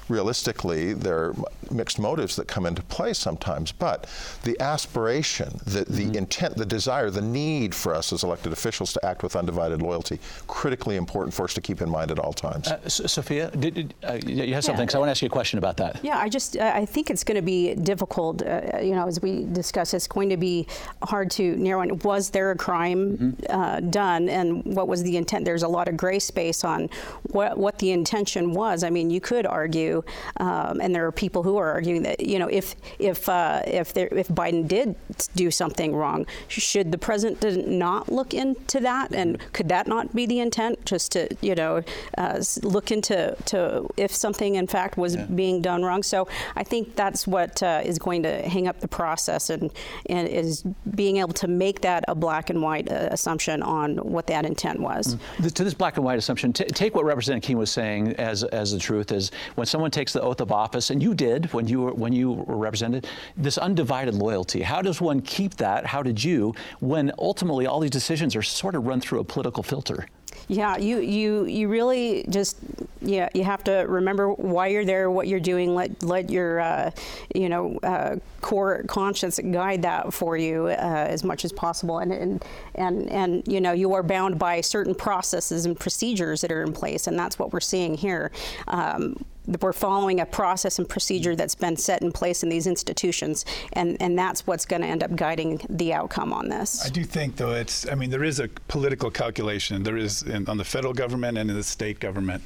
realistically, 0.09 0.93
there 0.93 1.19
are 1.19 1.35
mixed 1.70 1.99
motives 1.99 2.37
that 2.37 2.47
come 2.49 2.67
into 2.67 2.82
play 2.82 3.12
sometimes, 3.12 3.73
but 3.73 4.09
the 4.43 4.61
aspiration, 4.61 5.61
the, 5.65 5.85
the 5.85 6.05
mm-hmm. 6.05 6.17
intent, 6.17 6.56
the 6.56 6.67
desire, 6.67 7.08
the 7.11 7.23
need 7.23 7.75
for 7.75 7.94
us 7.94 8.12
as 8.12 8.25
elected 8.25 8.53
officials 8.53 8.93
to 8.93 9.05
act 9.06 9.23
with 9.23 9.37
undivided 9.37 9.81
loyalty, 9.81 10.19
critically 10.47 10.97
important 10.97 11.32
for 11.32 11.44
us 11.44 11.55
to 11.55 11.61
keep 11.61 11.81
in 11.81 11.88
mind 11.88 12.11
at 12.11 12.19
all 12.19 12.32
times. 12.32 12.69
Uh, 12.69 12.88
Sophia, 12.88 13.50
did, 13.53 13.75
did, 13.75 13.94
uh, 14.03 14.19
you 14.26 14.55
have 14.55 14.65
something, 14.65 14.85
because 14.85 14.94
yeah. 14.94 14.99
I 14.99 15.00
want 15.00 15.08
to 15.08 15.12
ask 15.12 15.23
you 15.23 15.26
a 15.26 15.31
question 15.31 15.58
about 15.58 15.76
that. 15.79 16.00
Yeah, 16.03 16.19
I 16.19 16.29
just, 16.29 16.56
I 16.56 16.85
think 16.85 17.11
it's 17.11 17.25
going 17.25 17.37
to 17.37 17.43
be 17.43 17.75
difficult, 17.75 18.43
uh, 18.43 18.79
you 18.82 18.94
know, 18.94 19.06
as 19.06 19.23
we 19.23 19.44
discuss, 19.52 19.94
it's 19.94 20.06
going 20.06 20.31
to 20.31 20.37
be 20.37 20.66
hard 21.02 21.31
to 21.32 21.56
narrow 21.56 21.82
in. 21.82 21.99
Was 22.00 22.31
there 22.31 22.50
a 22.50 22.56
crime 22.56 23.16
mm-hmm. 23.16 23.44
uh, 23.49 23.81
done, 23.81 24.28
and 24.28 24.64
what 24.64 24.88
was 24.88 25.02
the 25.02 25.16
intent? 25.16 25.44
There's 25.44 25.62
a 25.62 25.69
lot 25.69 25.88
of 25.88 25.96
gray 25.96 26.19
space 26.19 26.64
on 26.64 26.88
what, 27.31 27.58
what 27.58 27.78
the 27.78 27.90
intention 27.93 28.52
was. 28.52 28.84
I 28.84 28.90
mean, 28.90 29.10
you 29.10 29.20
could 29.20 29.46
argue, 29.46 30.02
um, 30.38 30.81
and 30.81 30.94
there 30.94 31.06
are 31.06 31.12
people 31.12 31.43
who 31.43 31.56
are 31.56 31.70
arguing 31.72 32.02
that, 32.02 32.20
you 32.20 32.38
know, 32.38 32.49
if, 32.49 32.75
if, 32.99 33.28
uh, 33.28 33.62
if, 33.66 33.93
there, 33.93 34.08
if 34.12 34.28
Biden 34.28 34.66
did 34.66 34.94
do 35.34 35.50
something 35.50 35.94
wrong, 35.94 36.26
should 36.48 36.93
the 36.93 36.98
president 36.98 37.69
not 37.69 38.10
look 38.10 38.34
into 38.34 38.81
that? 38.81 39.14
And 39.14 39.38
could 39.52 39.69
that 39.69 39.87
not 39.87 40.14
be 40.14 40.26
the 40.26 40.40
intent, 40.40 40.84
just 40.84 41.12
to, 41.12 41.28
you 41.40 41.55
know, 41.55 41.82
uh, 42.19 42.43
look 42.62 42.90
into 42.90 43.37
to 43.46 43.88
if 43.96 44.12
something 44.12 44.55
in 44.55 44.66
fact 44.66 44.96
was 44.96 45.14
yeah. 45.14 45.26
being 45.26 45.62
done 45.62 45.82
wrong. 45.82 46.02
So 46.02 46.28
I 46.56 46.64
think 46.64 46.96
that's 46.96 47.26
what 47.26 47.62
uh, 47.62 47.82
is 47.84 47.98
going 47.98 48.22
to 48.22 48.48
hang 48.48 48.69
up 48.69 48.81
the 48.81 48.88
process 48.88 49.31
and, 49.50 49.70
and 50.06 50.29
is 50.29 50.64
being 50.94 51.19
able 51.19 51.32
to 51.34 51.49
make 51.49 51.81
that 51.82 52.05
a 52.08 52.14
black 52.14 52.50
and 52.50 52.62
white 52.62 52.90
uh, 52.90 53.08
assumption 53.11 53.62
on 53.62 53.96
what 53.99 54.26
that 54.26 54.44
intent 54.44 54.81
was. 54.81 55.17
Mm-hmm. 55.17 55.49
To 55.49 55.64
this 55.64 55.75
black 55.75 55.96
and 55.96 56.05
white 56.05 56.19
assumption, 56.19 56.52
t- 56.52 56.64
take 56.64 56.94
what 56.94 57.05
Representative 57.05 57.46
King 57.46 57.58
was 57.58 57.70
saying 57.70 58.14
as 58.17 58.44
as 58.44 58.73
the 58.73 58.79
truth 58.79 59.12
is 59.12 59.31
when 59.55 59.67
someone 59.67 59.90
takes 59.90 60.12
the 60.12 60.20
oath 60.20 60.40
of 60.40 60.52
office, 60.52 60.90
and 60.90 61.02
you 61.02 61.14
did 61.14 61.52
when 61.52 61.67
you 61.67 61.81
were 61.82 61.93
when 61.93 62.12
you 62.12 62.32
were 62.32 62.56
represented, 62.56 63.06
this 63.36 63.58
undivided 63.58 64.15
loyalty. 64.15 64.62
How 64.62 64.82
does 64.82 65.01
one 65.01 65.20
keep 65.20 65.55
that? 65.56 65.86
How 65.86 66.03
did 66.03 66.22
you 66.22 66.55
when 66.81 67.12
ultimately 67.19 67.67
all 67.67 67.81
these 67.81 67.91
decisions 67.91 68.36
are 68.36 68.43
sort 68.43 68.74
of 68.74 68.86
run 68.86 69.01
through 69.01 69.20
a 69.20 69.24
political 69.24 69.62
filter? 69.62 70.06
Yeah, 70.48 70.77
you 70.77 70.98
you 70.98 71.44
you 71.44 71.69
really 71.69 72.24
just 72.29 72.58
yeah 73.01 73.29
you 73.34 73.44
have 73.44 73.65
to 73.65 73.84
remember 73.89 74.32
why 74.32 74.69
you're 74.69 74.84
there, 74.84 75.10
what 75.10 75.29
you're 75.29 75.41
doing. 75.41 75.74
Let 75.74 76.03
let 76.03 76.31
your 76.31 76.60
uh, 76.60 76.91
you 77.34 77.48
know 77.48 77.79
uh, 77.82 78.17
core 78.41 78.84
conscience 78.86 79.39
guide 79.39 79.82
that 79.82 80.12
for 80.12 80.36
you 80.36 80.67
uh, 80.67 81.06
as 81.08 81.24
much 81.24 81.44
as 81.44 81.53
possible. 81.53 81.98
And, 81.98 82.12
and 82.12 82.44
and 82.74 83.10
and 83.10 83.48
you 83.48 83.60
know 83.60 83.72
you 83.72 83.94
are 83.94 84.03
bound 84.03 84.39
by 84.39 84.60
certain 84.60 84.94
processes 84.94 85.67
and 85.67 85.79
procedures 85.79 86.41
that 86.43 86.53
are 86.53 86.62
in 86.62 86.72
place, 86.72 87.06
and 87.06 87.19
that's 87.19 87.39
what 87.39 87.53
we're 87.53 87.60
seeing 87.60 87.94
here. 87.94 88.31
Um, 88.69 89.17
we're 89.61 89.72
following 89.72 90.20
a 90.20 90.27
process 90.27 90.79
and 90.79 90.89
procedure 90.89 91.34
that's 91.34 91.55
been 91.55 91.77
set 91.77 92.03
in 92.03 92.13
place 92.13 92.43
in 92.43 92.49
these 92.49 92.67
institutions, 92.67 93.44
and, 93.72 93.96
and 94.01 94.19
that's 94.19 94.46
what's 94.46 94.65
going 94.65 94.82
to 94.82 94.89
end 94.89 95.03
up 95.03 95.15
guiding 95.17 95.61
the 95.69 95.93
outcome 95.93 96.32
on 96.32 96.49
this. 96.49 96.84
I 96.84 96.89
do 96.89 97.05
think, 97.05 97.37
though, 97.37 97.53
it's, 97.53 97.89
I 97.89 97.94
mean, 97.94 98.11
there 98.11 98.25
is 98.25 98.41
a 98.41 98.49
political 98.69 99.11
calculation. 99.11 99.82
There 99.82 99.96
is 99.96 100.22
in, 100.22 100.49
on 100.49 100.58
the 100.58 100.65
federal 100.65 100.94
government 100.94 101.39
and 101.39 101.51
in 101.51 101.56
the 101.56 101.63
state 101.63 101.99
government. 101.99 102.43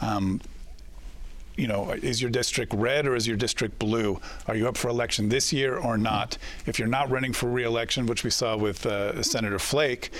Um, 0.00 0.40
you 1.56 1.66
know, 1.66 1.90
is 1.90 2.20
your 2.20 2.30
district 2.30 2.72
red 2.72 3.06
or 3.06 3.14
is 3.14 3.26
your 3.26 3.36
district 3.36 3.78
blue? 3.78 4.20
Are 4.46 4.56
you 4.56 4.68
up 4.68 4.76
for 4.76 4.88
election 4.88 5.28
this 5.28 5.52
year 5.52 5.76
or 5.76 5.98
not? 5.98 6.38
If 6.66 6.78
you're 6.78 6.88
not 6.88 7.10
running 7.10 7.32
for 7.32 7.50
reelection, 7.50 8.06
which 8.06 8.24
we 8.24 8.30
saw 8.30 8.56
with 8.56 8.86
uh, 8.86 9.22
Senator 9.22 9.58
Flake, 9.58 10.10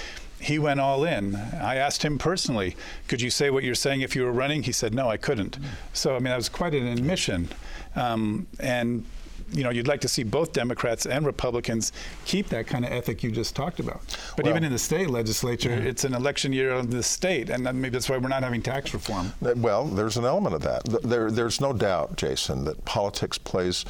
he 0.43 0.59
went 0.59 0.81
all 0.81 1.05
in. 1.05 1.37
I 1.37 1.77
asked 1.77 2.03
him 2.03 2.19
personally, 2.19 2.77
could 3.09 3.21
you 3.21 3.31
say 3.31 3.51
what 3.51 3.63
you're 3.65 3.75
saying 3.75 4.01
if 4.03 4.17
you 4.17 4.25
were 4.25 4.33
running? 4.33 4.63
He 4.65 4.73
said, 4.73 4.93
no, 4.95 5.09
I 5.09 5.17
couldn't. 5.17 5.59
So, 5.93 6.11
I 6.17 6.19
mean, 6.19 6.25
that 6.31 6.37
was 6.37 6.49
quite 6.49 6.75
an 6.75 6.87
admission. 6.87 7.49
Um, 7.97 8.47
and 8.59 9.05
you 9.53 9.63
know, 9.63 9.69
you'd 9.71 9.87
like 9.89 10.01
to 10.01 10.09
see 10.09 10.23
both 10.23 10.55
Democrats 10.55 11.05
and 11.05 11.27
Republicans 11.27 11.93
keep 12.25 12.49
that 12.49 12.67
kind 12.67 12.87
of 12.87 12.91
ethic 12.93 13.23
you 13.23 13.31
just 13.31 13.55
talked 13.55 13.81
about. 13.81 14.01
But 14.35 14.47
Well- 14.47 14.53
even 14.55 14.65
in 14.65 14.73
the 14.73 14.79
state 14.79 15.11
legislature, 15.11 15.69
Mm-hmm. 15.69 15.87
it's 15.89 16.05
an 16.05 16.15
election 16.15 16.55
year 16.55 16.71
of 16.73 16.91
the 16.91 17.03
state, 17.03 17.51
and 17.51 17.65
maybe 17.65 17.91
that's 17.91 18.09
why 18.09 18.17
we're 18.17 18.29
not 18.29 18.43
having 18.43 18.63
tax 18.63 18.95
reform. 18.95 19.35
Well, 19.43 19.85
there's 19.85 20.17
an 20.17 20.25
element 20.25 20.55
of 20.55 20.63
that. 20.63 20.85
There, 21.03 21.31
there's 21.31 21.61
no 21.61 21.75
doubt, 21.75 22.17
Jason, 22.17 22.65
that 22.65 22.83
politics 22.87 23.37
plays 23.37 23.85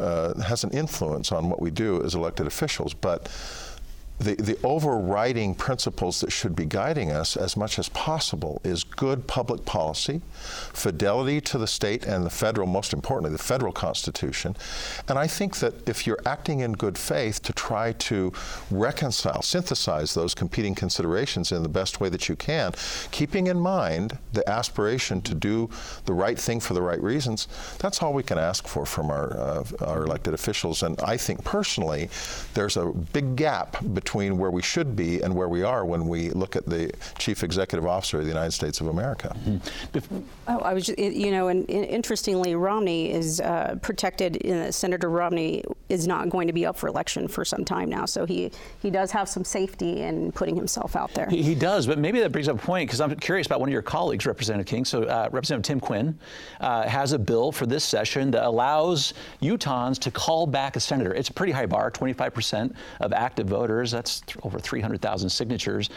uh, 0.00 0.34
has 0.42 0.64
an 0.64 0.70
influence 0.70 1.30
on 1.30 1.48
what 1.48 1.62
we 1.62 1.70
do 1.70 2.02
as 2.02 2.14
elected 2.16 2.46
officials, 2.48 2.92
but. 2.92 3.28
The, 4.20 4.36
the 4.36 4.56
overriding 4.62 5.56
principles 5.56 6.20
that 6.20 6.30
should 6.30 6.54
be 6.54 6.66
guiding 6.66 7.10
us 7.10 7.36
as 7.36 7.56
much 7.56 7.80
as 7.80 7.88
possible 7.88 8.60
is 8.62 8.84
good 8.84 9.26
public 9.26 9.64
policy, 9.64 10.22
fidelity 10.72 11.40
to 11.40 11.58
the 11.58 11.66
state 11.66 12.06
and 12.06 12.24
the 12.24 12.30
federal, 12.30 12.68
most 12.68 12.92
importantly, 12.92 13.36
the 13.36 13.42
federal 13.42 13.72
constitution. 13.72 14.54
And 15.08 15.18
I 15.18 15.26
think 15.26 15.56
that 15.56 15.88
if 15.88 16.06
you're 16.06 16.20
acting 16.24 16.60
in 16.60 16.74
good 16.74 16.96
faith 16.96 17.42
to 17.42 17.52
try 17.52 17.92
to 17.92 18.32
reconcile, 18.70 19.42
synthesize 19.42 20.14
those 20.14 20.32
competing 20.32 20.76
considerations 20.76 21.50
in 21.50 21.64
the 21.64 21.68
best 21.68 22.00
way 22.00 22.08
that 22.10 22.28
you 22.28 22.36
can, 22.36 22.72
keeping 23.10 23.48
in 23.48 23.58
mind 23.58 24.16
the 24.32 24.48
aspiration 24.48 25.22
to 25.22 25.34
do 25.34 25.68
the 26.04 26.14
right 26.14 26.38
thing 26.38 26.60
for 26.60 26.74
the 26.74 26.82
right 26.82 27.02
reasons, 27.02 27.48
that's 27.78 28.00
all 28.00 28.12
we 28.12 28.22
can 28.22 28.38
ask 28.38 28.68
for 28.68 28.86
from 28.86 29.10
our, 29.10 29.36
uh, 29.36 29.64
our 29.80 30.04
elected 30.04 30.34
officials. 30.34 30.84
And 30.84 31.00
I 31.00 31.16
think 31.16 31.42
personally, 31.44 32.10
there's 32.54 32.76
a 32.76 32.86
big 32.86 33.34
gap 33.34 33.76
between 33.92 34.03
where 34.14 34.50
we 34.50 34.62
should 34.62 34.94
be 34.94 35.22
and 35.22 35.34
where 35.34 35.48
we 35.48 35.62
are 35.62 35.84
when 35.84 36.06
we 36.06 36.30
look 36.30 36.56
at 36.56 36.66
the 36.66 36.92
chief 37.18 37.42
executive 37.42 37.86
officer 37.86 38.18
of 38.18 38.24
the 38.24 38.28
United 38.28 38.52
States 38.52 38.80
of 38.80 38.88
America. 38.88 39.34
Oh, 40.46 40.58
I 40.58 40.74
was, 40.74 40.88
you 40.88 41.30
know, 41.30 41.48
and, 41.48 41.68
and 41.68 41.84
interestingly, 41.84 42.54
Romney 42.54 43.10
is 43.10 43.40
uh, 43.40 43.76
protected. 43.82 44.36
In, 44.36 44.70
Senator 44.72 45.10
Romney 45.10 45.64
is 45.88 46.06
not 46.06 46.28
going 46.30 46.46
to 46.46 46.52
be 46.52 46.66
up 46.66 46.76
for 46.76 46.86
election 46.86 47.28
for 47.28 47.44
some 47.44 47.64
time 47.64 47.88
now, 47.88 48.04
so 48.06 48.24
he 48.24 48.50
he 48.80 48.90
does 48.90 49.10
have 49.10 49.28
some 49.28 49.44
safety 49.44 50.02
in 50.02 50.32
putting 50.32 50.54
himself 50.56 50.96
out 50.96 51.12
there. 51.14 51.26
He, 51.28 51.42
he 51.42 51.54
does, 51.54 51.86
but 51.86 51.98
maybe 51.98 52.20
that 52.20 52.32
brings 52.32 52.48
up 52.48 52.56
a 52.56 52.66
point 52.66 52.88
because 52.88 53.00
I'm 53.00 53.14
curious 53.16 53.46
about 53.46 53.60
one 53.60 53.68
of 53.68 53.72
your 53.72 53.82
colleagues, 53.82 54.26
Representative 54.26 54.66
King. 54.66 54.84
So, 54.84 55.04
uh, 55.04 55.28
Representative 55.32 55.66
Tim 55.66 55.80
Quinn 55.80 56.18
uh, 56.60 56.88
has 56.88 57.12
a 57.12 57.18
bill 57.18 57.52
for 57.52 57.66
this 57.66 57.84
session 57.84 58.30
that 58.32 58.44
allows 58.44 59.14
Utahns 59.42 59.98
to 60.00 60.10
call 60.10 60.46
back 60.46 60.76
a 60.76 60.80
senator. 60.80 61.14
It's 61.14 61.28
a 61.28 61.32
pretty 61.32 61.52
high 61.52 61.66
bar, 61.66 61.90
25% 61.90 62.74
of 63.00 63.12
active 63.12 63.46
voters. 63.46 63.93
That's 63.94 64.20
th- 64.20 64.36
over 64.44 64.58
300,000 64.58 65.30
signatures. 65.30 65.88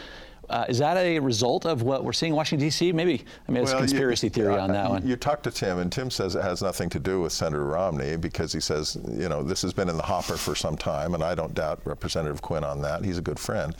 Uh, 0.48 0.64
is 0.66 0.78
that 0.78 0.96
a 0.96 1.18
result 1.18 1.66
of 1.66 1.82
what 1.82 2.02
we're 2.04 2.12
seeing 2.14 2.32
in 2.32 2.36
Washington, 2.36 2.66
D.C.? 2.68 2.90
Maybe, 2.92 3.22
I 3.46 3.52
mean, 3.52 3.62
it's 3.62 3.70
Well, 3.72 3.82
you- 3.82 3.86
conspiracy 3.88 4.30
theory 4.30 4.54
uh, 4.54 4.62
on 4.62 4.72
that 4.72 4.84
you- 4.86 4.90
one. 4.90 5.06
You 5.06 5.14
talk 5.16 5.42
to 5.42 5.50
Tim, 5.50 5.78
and 5.78 5.92
Tim 5.92 6.10
says 6.10 6.34
it 6.36 6.42
has 6.42 6.62
nothing 6.62 6.88
to 6.90 6.98
do 6.98 7.20
with 7.20 7.34
Senator 7.34 7.66
Romney 7.66 8.16
because 8.16 8.50
he 8.54 8.60
says, 8.60 8.96
you 9.10 9.28
know, 9.28 9.42
this 9.42 9.60
has 9.60 9.74
been 9.74 9.90
in 9.90 9.98
the 9.98 10.02
hopper 10.02 10.38
for 10.38 10.54
some 10.54 10.74
time, 10.74 11.12
and 11.12 11.22
I 11.22 11.34
don't 11.34 11.52
doubt 11.52 11.80
Representative 11.84 12.40
Quinn 12.40 12.64
on 12.64 12.80
that. 12.80 13.04
He's 13.04 13.18
a 13.18 13.22
good 13.22 13.38
friend. 13.38 13.76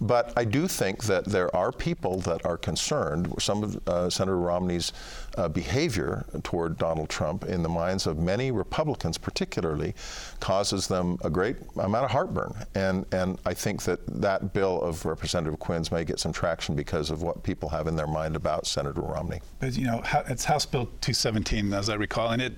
But 0.00 0.32
I 0.36 0.44
do 0.44 0.68
think 0.68 1.02
that 1.04 1.24
there 1.24 1.54
are 1.56 1.72
people 1.72 2.18
that 2.20 2.46
are 2.46 2.58
concerned. 2.58 3.34
Some 3.40 3.64
of 3.64 3.88
uh, 3.88 4.08
Senator 4.08 4.38
Romney's 4.38 4.92
uh, 5.36 5.48
behavior 5.48 6.24
toward 6.42 6.78
Donald 6.78 7.08
Trump, 7.08 7.44
in 7.44 7.62
the 7.62 7.68
minds 7.68 8.06
of 8.06 8.18
many 8.18 8.50
Republicans, 8.50 9.18
particularly, 9.18 9.94
causes 10.40 10.86
them 10.88 11.18
a 11.22 11.30
great 11.30 11.56
amount 11.76 12.04
of 12.04 12.10
heartburn. 12.10 12.54
And 12.74 13.06
and 13.12 13.38
I 13.46 13.54
think 13.54 13.82
that 13.82 14.00
that 14.20 14.52
bill 14.52 14.80
of 14.82 15.04
Representative 15.04 15.58
Quinn's 15.58 15.90
may 15.90 16.04
get 16.04 16.18
some 16.18 16.32
traction 16.32 16.74
because 16.74 17.10
of 17.10 17.22
what 17.22 17.42
people 17.42 17.68
have 17.70 17.86
in 17.86 17.96
their 17.96 18.06
mind 18.06 18.36
about 18.36 18.66
Senator 18.66 19.00
Romney. 19.00 19.40
But 19.60 19.76
you 19.76 19.86
know, 19.86 20.02
it's 20.28 20.44
House 20.44 20.66
Bill 20.66 20.86
217, 21.00 21.72
as 21.72 21.88
I 21.88 21.94
recall, 21.94 22.30
and 22.30 22.42
it. 22.42 22.54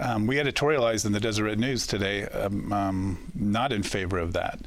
Um, 0.00 0.28
we 0.28 0.36
editorialized 0.36 1.06
in 1.06 1.10
the 1.10 1.18
Deseret 1.18 1.58
News 1.58 1.84
today, 1.84 2.22
um, 2.26 2.72
um, 2.72 3.32
not 3.34 3.72
in 3.72 3.82
favor 3.82 4.20
of 4.20 4.32
that, 4.34 4.60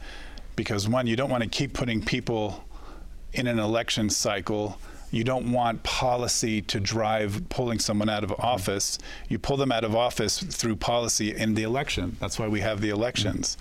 because 0.58 0.90
one, 0.90 1.08
you 1.08 1.16
don't 1.16 1.30
want 1.30 1.42
to 1.42 1.50
keep 1.50 1.72
putting 1.72 2.02
people 2.04 2.66
in 3.34 3.48
an 3.48 3.60
election 3.60 4.10
cycle. 4.10 4.78
You 5.12 5.24
don't 5.24 5.52
want 5.52 5.84
policy 5.84 6.62
to 6.64 6.80
drive 6.80 7.44
pulling 7.50 7.80
someone 7.80 8.10
out 8.10 8.24
of 8.24 8.32
office. 8.40 8.98
You 9.28 9.40
pull 9.40 9.58
them 9.58 9.72
out 9.72 9.84
of 9.84 9.96
office 9.96 10.40
through 10.40 10.78
policy 10.78 11.36
in 11.36 11.54
the 11.54 11.64
election. 11.64 12.18
That's 12.20 12.40
why 12.40 12.48
we 12.48 12.62
have 12.62 12.82
the 12.82 12.90
elections. 12.90 13.58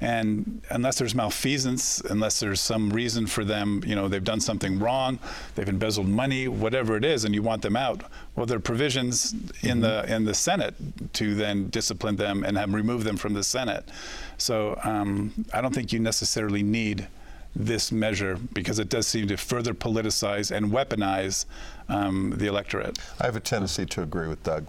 And 0.00 0.62
unless 0.70 0.98
there's 0.98 1.14
malfeasance, 1.14 2.00
unless 2.00 2.40
there's 2.40 2.60
some 2.60 2.90
reason 2.90 3.26
for 3.26 3.44
them, 3.44 3.82
you 3.86 3.94
know, 3.94 4.08
they've 4.08 4.22
done 4.22 4.40
something 4.40 4.78
wrong, 4.78 5.18
they've 5.54 5.68
embezzled 5.68 6.08
money, 6.08 6.46
whatever 6.48 6.96
it 6.96 7.04
is, 7.04 7.24
and 7.24 7.34
you 7.34 7.42
want 7.42 7.62
them 7.62 7.76
out, 7.76 8.02
well, 8.36 8.46
there 8.46 8.58
are 8.58 8.60
provisions 8.60 9.34
in 9.62 9.80
the 9.80 10.04
in 10.12 10.24
the 10.24 10.34
Senate 10.34 10.74
to 11.14 11.34
then 11.34 11.68
discipline 11.70 12.16
them 12.16 12.44
and 12.44 12.56
have 12.56 12.72
remove 12.72 13.04
them 13.04 13.16
from 13.16 13.34
the 13.34 13.42
Senate. 13.42 13.88
So 14.36 14.78
um, 14.84 15.44
I 15.52 15.60
don't 15.60 15.74
think 15.74 15.92
you 15.92 15.98
necessarily 15.98 16.62
need 16.62 17.08
this 17.56 17.90
measure 17.90 18.38
because 18.52 18.78
it 18.78 18.88
does 18.88 19.06
seem 19.06 19.26
to 19.28 19.36
further 19.36 19.74
politicize 19.74 20.50
and 20.54 20.70
weaponize 20.70 21.44
um, 21.88 22.34
the 22.36 22.46
electorate. 22.46 22.98
I 23.20 23.26
have 23.26 23.36
a 23.36 23.40
tendency 23.40 23.86
to 23.86 24.02
agree 24.02 24.28
with 24.28 24.42
Doug. 24.42 24.66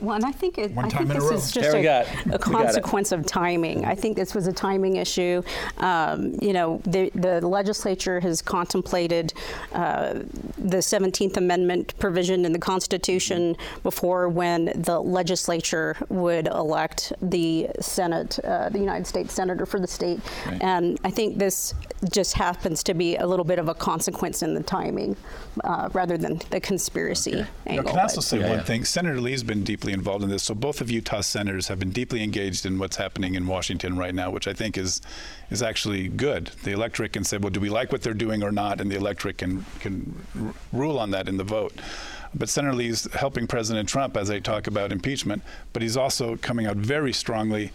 Well, 0.00 0.16
and 0.16 0.24
I 0.24 0.32
think 0.32 0.58
it, 0.58 0.72
One 0.72 0.86
I 0.86 0.88
time 0.88 1.06
think 1.06 1.20
in 1.20 1.26
a 1.28 1.30
this 1.30 1.46
is 1.46 1.52
There 1.54 1.62
just 1.62 1.74
we 1.76 1.80
a, 1.82 1.84
got- 1.84 2.06
a 2.08 2.18
we 2.24 2.30
got 2.32 2.34
it. 2.34 2.40
consequence 2.42 3.12
of 3.12 3.24
timing. 3.24 3.84
I 3.84 3.94
think 3.94 4.16
this 4.16 4.34
was 4.34 4.48
a 4.48 4.52
timing 4.52 4.96
issue. 4.96 5.44
Um, 5.78 6.34
you 6.42 6.52
know, 6.52 6.80
the, 6.86 7.10
the 7.14 7.40
legislature 7.46 8.18
has 8.18 8.42
contemplated 8.42 9.32
uh, 9.72 10.14
the 10.58 10.78
17th 10.78 11.36
Amendment 11.36 11.96
provision 12.00 12.44
in 12.44 12.52
the 12.52 12.58
Constitution 12.58 13.56
before 13.84 14.28
when 14.28 14.72
the 14.74 14.98
legislature 14.98 15.96
would 16.08 16.48
elect 16.48 17.12
the 17.22 17.68
Senate, 17.80 18.40
uh, 18.40 18.70
the 18.70 18.80
United 18.80 19.06
States 19.06 19.32
Senator 19.32 19.66
for 19.66 19.78
the 19.78 19.86
state. 19.86 20.18
And 20.60 20.98
I 21.04 21.12
think 21.12 21.38
this 21.38 21.74
just 22.10 22.34
happens 22.34 22.82
to 22.82 22.94
be 22.94 23.16
a 23.16 23.26
little 23.26 23.44
bit 23.44 23.58
of 23.58 23.68
a 23.68 23.74
consequence 23.74 24.42
in 24.42 24.54
the 24.54 24.62
timing 24.62 25.16
uh, 25.64 25.88
rather 25.92 26.18
than 26.18 26.40
the 26.50 26.60
conspiracy 26.60 27.30
You 27.30 27.36
know, 27.36 27.46
angle. 27.66 27.84
can 27.90 27.98
I 27.98 28.02
also 28.02 28.16
but- 28.16 28.24
say 28.24 28.40
Yeah, 28.40 28.48
one 28.48 28.58
yeah. 28.58 28.64
thing? 28.64 28.84
Senator 28.84 29.20
Lee's 29.20 29.42
been 29.42 29.62
deeply 29.62 29.92
involved 29.92 30.24
in 30.24 30.30
this. 30.30 30.42
So 30.42 30.54
both 30.54 30.80
of 30.80 30.90
Utah's 30.90 31.26
senators 31.26 31.68
have 31.68 31.78
been 31.78 31.90
deeply 31.90 32.22
engaged 32.22 32.66
in 32.66 32.78
what's 32.78 32.96
happening 32.96 33.34
in 33.34 33.46
Washington 33.46 33.96
right 33.96 34.14
now, 34.14 34.30
which 34.30 34.48
I 34.48 34.52
think 34.52 34.76
is 34.76 35.00
is 35.50 35.62
actually 35.62 36.08
good. 36.08 36.46
The 36.64 36.72
electorate 36.72 37.12
can 37.12 37.24
say, 37.24 37.36
well, 37.36 37.50
do 37.50 37.60
we 37.60 37.68
like 37.68 37.92
what 37.92 38.02
they're 38.02 38.14
doing 38.14 38.42
or 38.42 38.50
not? 38.50 38.80
And 38.80 38.90
the 38.90 38.96
electorate 38.96 39.38
can 39.38 39.64
can 39.80 40.24
r- 40.40 40.54
rule 40.72 40.98
on 40.98 41.10
that 41.12 41.28
in 41.28 41.36
the 41.36 41.44
vote. 41.44 41.74
But 42.34 42.48
Senator 42.48 42.74
Lee's 42.74 43.06
helping 43.12 43.46
President 43.46 43.86
Trump 43.88 44.16
as 44.16 44.28
they 44.28 44.40
talk 44.40 44.66
about 44.66 44.90
impeachment, 44.90 45.42
but 45.74 45.82
he's 45.82 45.98
also 45.98 46.36
coming 46.38 46.64
out 46.66 46.76
very 46.78 47.12
strongly 47.12 47.70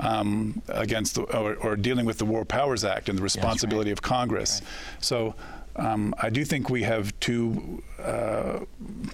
um, 0.00 0.60
against 0.68 1.14
the, 1.14 1.22
or, 1.22 1.54
or 1.56 1.76
dealing 1.76 2.06
with 2.06 2.18
the 2.18 2.24
War 2.24 2.44
Powers 2.44 2.84
Act 2.84 3.08
and 3.08 3.18
the 3.18 3.22
responsibility 3.22 3.90
of 3.90 4.02
Congress. 4.02 4.62
So 5.00 5.34
um, 5.76 6.14
I 6.18 6.30
do 6.30 6.44
think 6.44 6.68
we 6.68 6.82
have 6.82 7.18
two 7.20 7.82
uh, 7.98 8.60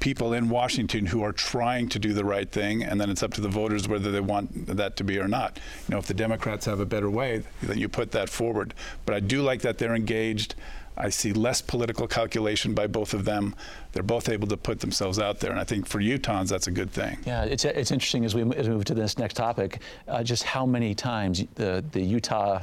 people 0.00 0.33
in 0.33 0.49
Washington 0.49 1.07
who 1.07 1.23
are 1.23 1.33
trying 1.33 1.88
to 1.90 1.99
do 1.99 2.12
the 2.12 2.25
right 2.25 2.50
thing, 2.50 2.83
and 2.83 3.00
then 3.00 3.11
it's 3.11 3.23
up 3.23 3.35
to 3.35 3.40
the 3.40 3.49
voters 3.49 3.88
whether 3.88 4.11
they 4.11 4.21
want 4.21 4.66
that 4.66 4.97
to 4.97 5.05
be 5.05 5.19
or 5.19 5.28
not. 5.28 5.59
You 5.88 5.95
know, 5.95 5.99
if 5.99 6.07
the 6.07 6.14
Democrats 6.14 6.64
have 6.66 6.81
a 6.81 6.87
better 6.87 7.11
way, 7.11 7.43
then 7.62 7.78
you 7.78 7.88
put 7.88 8.12
that 8.12 8.28
forward. 8.28 8.75
But 9.05 9.14
I 9.14 9.21
do 9.21 9.43
like 9.43 9.61
that 9.62 9.78
they're 9.78 9.95
engaged. 9.95 10.55
I 10.97 11.11
see 11.11 11.35
less 11.35 11.61
political 11.61 12.07
calculation 12.07 12.73
by 12.73 12.87
both 12.87 13.12
of 13.12 13.26
them. 13.26 13.55
They're 13.96 14.02
both 14.02 14.28
able 14.28 14.46
to 14.48 14.58
put 14.58 14.80
themselves 14.80 15.18
out 15.18 15.40
there, 15.40 15.50
and 15.50 15.58
I 15.58 15.64
think 15.64 15.86
for 15.86 16.00
Utahns, 16.00 16.50
that's 16.50 16.66
a 16.66 16.70
good 16.70 16.90
thing. 16.90 17.16
Yeah, 17.24 17.44
it's, 17.44 17.64
it's 17.64 17.90
interesting 17.90 18.26
as 18.26 18.34
we, 18.34 18.42
as 18.54 18.68
we 18.68 18.74
move 18.74 18.84
to 18.84 18.94
this 18.94 19.16
next 19.16 19.34
topic, 19.34 19.80
uh, 20.06 20.22
just 20.22 20.42
how 20.42 20.66
many 20.66 20.94
times 20.94 21.42
the, 21.54 21.82
the 21.92 22.02
Utah 22.02 22.60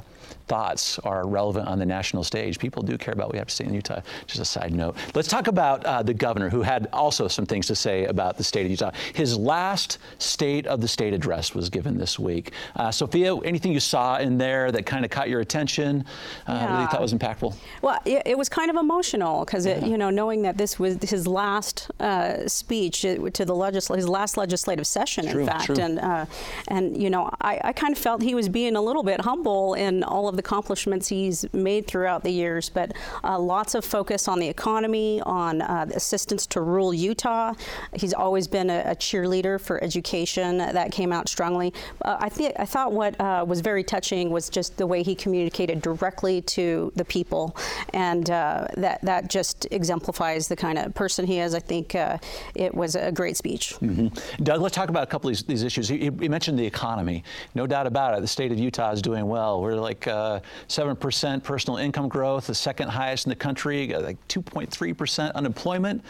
thoughts 0.47 0.99
are 0.99 1.27
relevant 1.27 1.67
on 1.67 1.79
the 1.79 1.85
national 1.85 2.23
stage. 2.23 2.59
People 2.59 2.83
do 2.83 2.97
care 2.97 3.13
about 3.13 3.27
what 3.27 3.33
we 3.33 3.39
have 3.39 3.47
to 3.47 3.55
say 3.55 3.65
in 3.65 3.73
Utah. 3.73 4.01
Just 4.27 4.39
a 4.39 4.45
side 4.45 4.73
note. 4.73 4.95
Let's 5.15 5.27
talk 5.27 5.47
about 5.47 5.85
uh, 5.85 6.03
the 6.03 6.13
governor, 6.13 6.49
who 6.49 6.61
had 6.61 6.87
also 6.93 7.27
some 7.27 7.45
things 7.45 7.65
to 7.67 7.75
say 7.75 8.05
about 8.05 8.37
the 8.37 8.43
state 8.43 8.65
of 8.65 8.71
Utah. 8.71 8.91
His 9.13 9.37
last 9.37 9.97
State 10.19 10.67
of 10.67 10.81
the 10.81 10.87
State 10.87 11.13
address 11.13 11.55
was 11.55 11.69
given 11.69 11.97
this 11.97 12.19
week. 12.19 12.51
Uh, 12.75 12.91
Sophia, 12.91 13.35
anything 13.39 13.71
you 13.71 13.79
saw 13.79 14.17
in 14.17 14.37
there 14.37 14.71
that 14.71 14.85
kind 14.85 15.03
of 15.03 15.11
caught 15.11 15.29
your 15.29 15.41
attention, 15.41 16.05
uh, 16.47 16.67
that 16.67 16.81
you 16.81 16.87
thought 16.87 17.01
was 17.01 17.13
impactful? 17.13 17.55
Well, 17.81 17.99
it, 18.05 18.23
it 18.25 18.37
was 18.37 18.49
kind 18.49 18.69
of 18.69 18.75
emotional 18.75 19.45
because, 19.45 19.65
you 19.65 19.97
know, 19.97 20.09
knowing 20.09 20.41
that 20.43 20.57
this 20.57 20.77
was 20.77 20.97
his 21.01 21.22
last 21.27 21.91
uh, 21.99 22.47
speech 22.47 23.05
uh, 23.05 23.29
to 23.31 23.45
the 23.45 23.53
legisl- 23.53 23.95
his 23.95 24.07
last 24.07 24.37
legislative 24.37 24.87
session, 24.87 25.27
True, 25.27 25.41
in 25.41 25.47
fact, 25.47 25.65
true. 25.65 25.75
and 25.79 25.99
uh, 25.99 26.25
and 26.67 27.01
you 27.01 27.09
know, 27.09 27.29
I, 27.41 27.59
I 27.63 27.73
kind 27.73 27.93
of 27.93 27.97
felt 27.97 28.21
he 28.21 28.35
was 28.35 28.49
being 28.49 28.75
a 28.75 28.81
little 28.81 29.03
bit 29.03 29.21
humble 29.21 29.73
in 29.75 30.03
all 30.03 30.27
of 30.27 30.35
the 30.35 30.39
accomplishments 30.41 31.07
he's 31.07 31.45
made 31.53 31.87
throughout 31.87 32.23
the 32.23 32.31
years, 32.31 32.69
but 32.69 32.93
uh, 33.23 33.37
lots 33.39 33.75
of 33.75 33.83
focus 33.85 34.27
on 34.27 34.39
the 34.39 34.47
economy, 34.47 35.21
on 35.25 35.61
uh, 35.61 35.85
assistance 35.93 36.45
to 36.47 36.61
rural 36.61 36.93
Utah. 36.93 37.53
He's 37.93 38.13
always 38.13 38.47
been 38.47 38.69
a, 38.69 38.83
a 38.87 38.95
cheerleader 38.95 39.59
for 39.59 39.83
education. 39.83 40.57
That 40.57 40.91
came 40.91 41.11
out 41.13 41.27
strongly. 41.29 41.73
Uh, 42.01 42.17
I 42.19 42.29
think 42.29 42.53
I 42.57 42.65
thought 42.65 42.91
what 42.91 43.19
uh, 43.19 43.45
was 43.47 43.61
very 43.61 43.83
touching 43.83 44.29
was 44.29 44.49
just 44.49 44.77
the 44.77 44.87
way 44.87 45.03
he 45.03 45.15
communicated 45.15 45.81
directly 45.81 46.41
to 46.41 46.91
the 46.95 47.05
people, 47.05 47.55
and 47.93 48.29
uh, 48.29 48.67
that 48.77 49.01
that 49.03 49.29
just 49.29 49.67
exemplifies 49.71 50.47
the 50.47 50.55
kind 50.55 50.77
of 50.77 50.93
person 50.93 51.12
person 51.13 51.27
he 51.27 51.39
is, 51.39 51.53
I 51.53 51.59
think 51.59 51.95
uh, 51.95 52.17
it 52.55 52.73
was 52.73 52.95
a 52.95 53.11
great 53.11 53.37
speech. 53.37 53.75
Mm-hmm. 53.81 54.43
Doug, 54.43 54.61
let's 54.61 54.75
talk 54.75 54.89
about 54.89 55.03
a 55.03 55.07
couple 55.07 55.29
of 55.29 55.35
these, 55.35 55.43
these 55.43 55.63
issues. 55.63 55.89
You, 55.89 56.15
you, 56.19 56.29
mentioned 56.29 56.57
the 56.57 56.65
economy. 56.65 57.23
No 57.53 57.67
doubt 57.67 57.85
about 57.85 58.17
it. 58.17 58.21
The 58.21 58.27
state 58.27 58.51
of 58.51 58.57
Utah 58.57 58.91
is 58.91 59.01
doing 59.01 59.27
well. 59.27 59.61
We're 59.61 59.75
like 59.75 60.07
uh, 60.07 60.39
7% 60.67 61.43
personal 61.43 61.77
income 61.77 62.09
growth, 62.09 62.47
the 62.47 62.55
second 62.55 62.89
highest 62.89 63.27
in 63.27 63.29
the 63.29 63.35
country, 63.35 63.87
like 63.87 64.17
2.3% 64.27 65.33
unemployment 65.35 66.03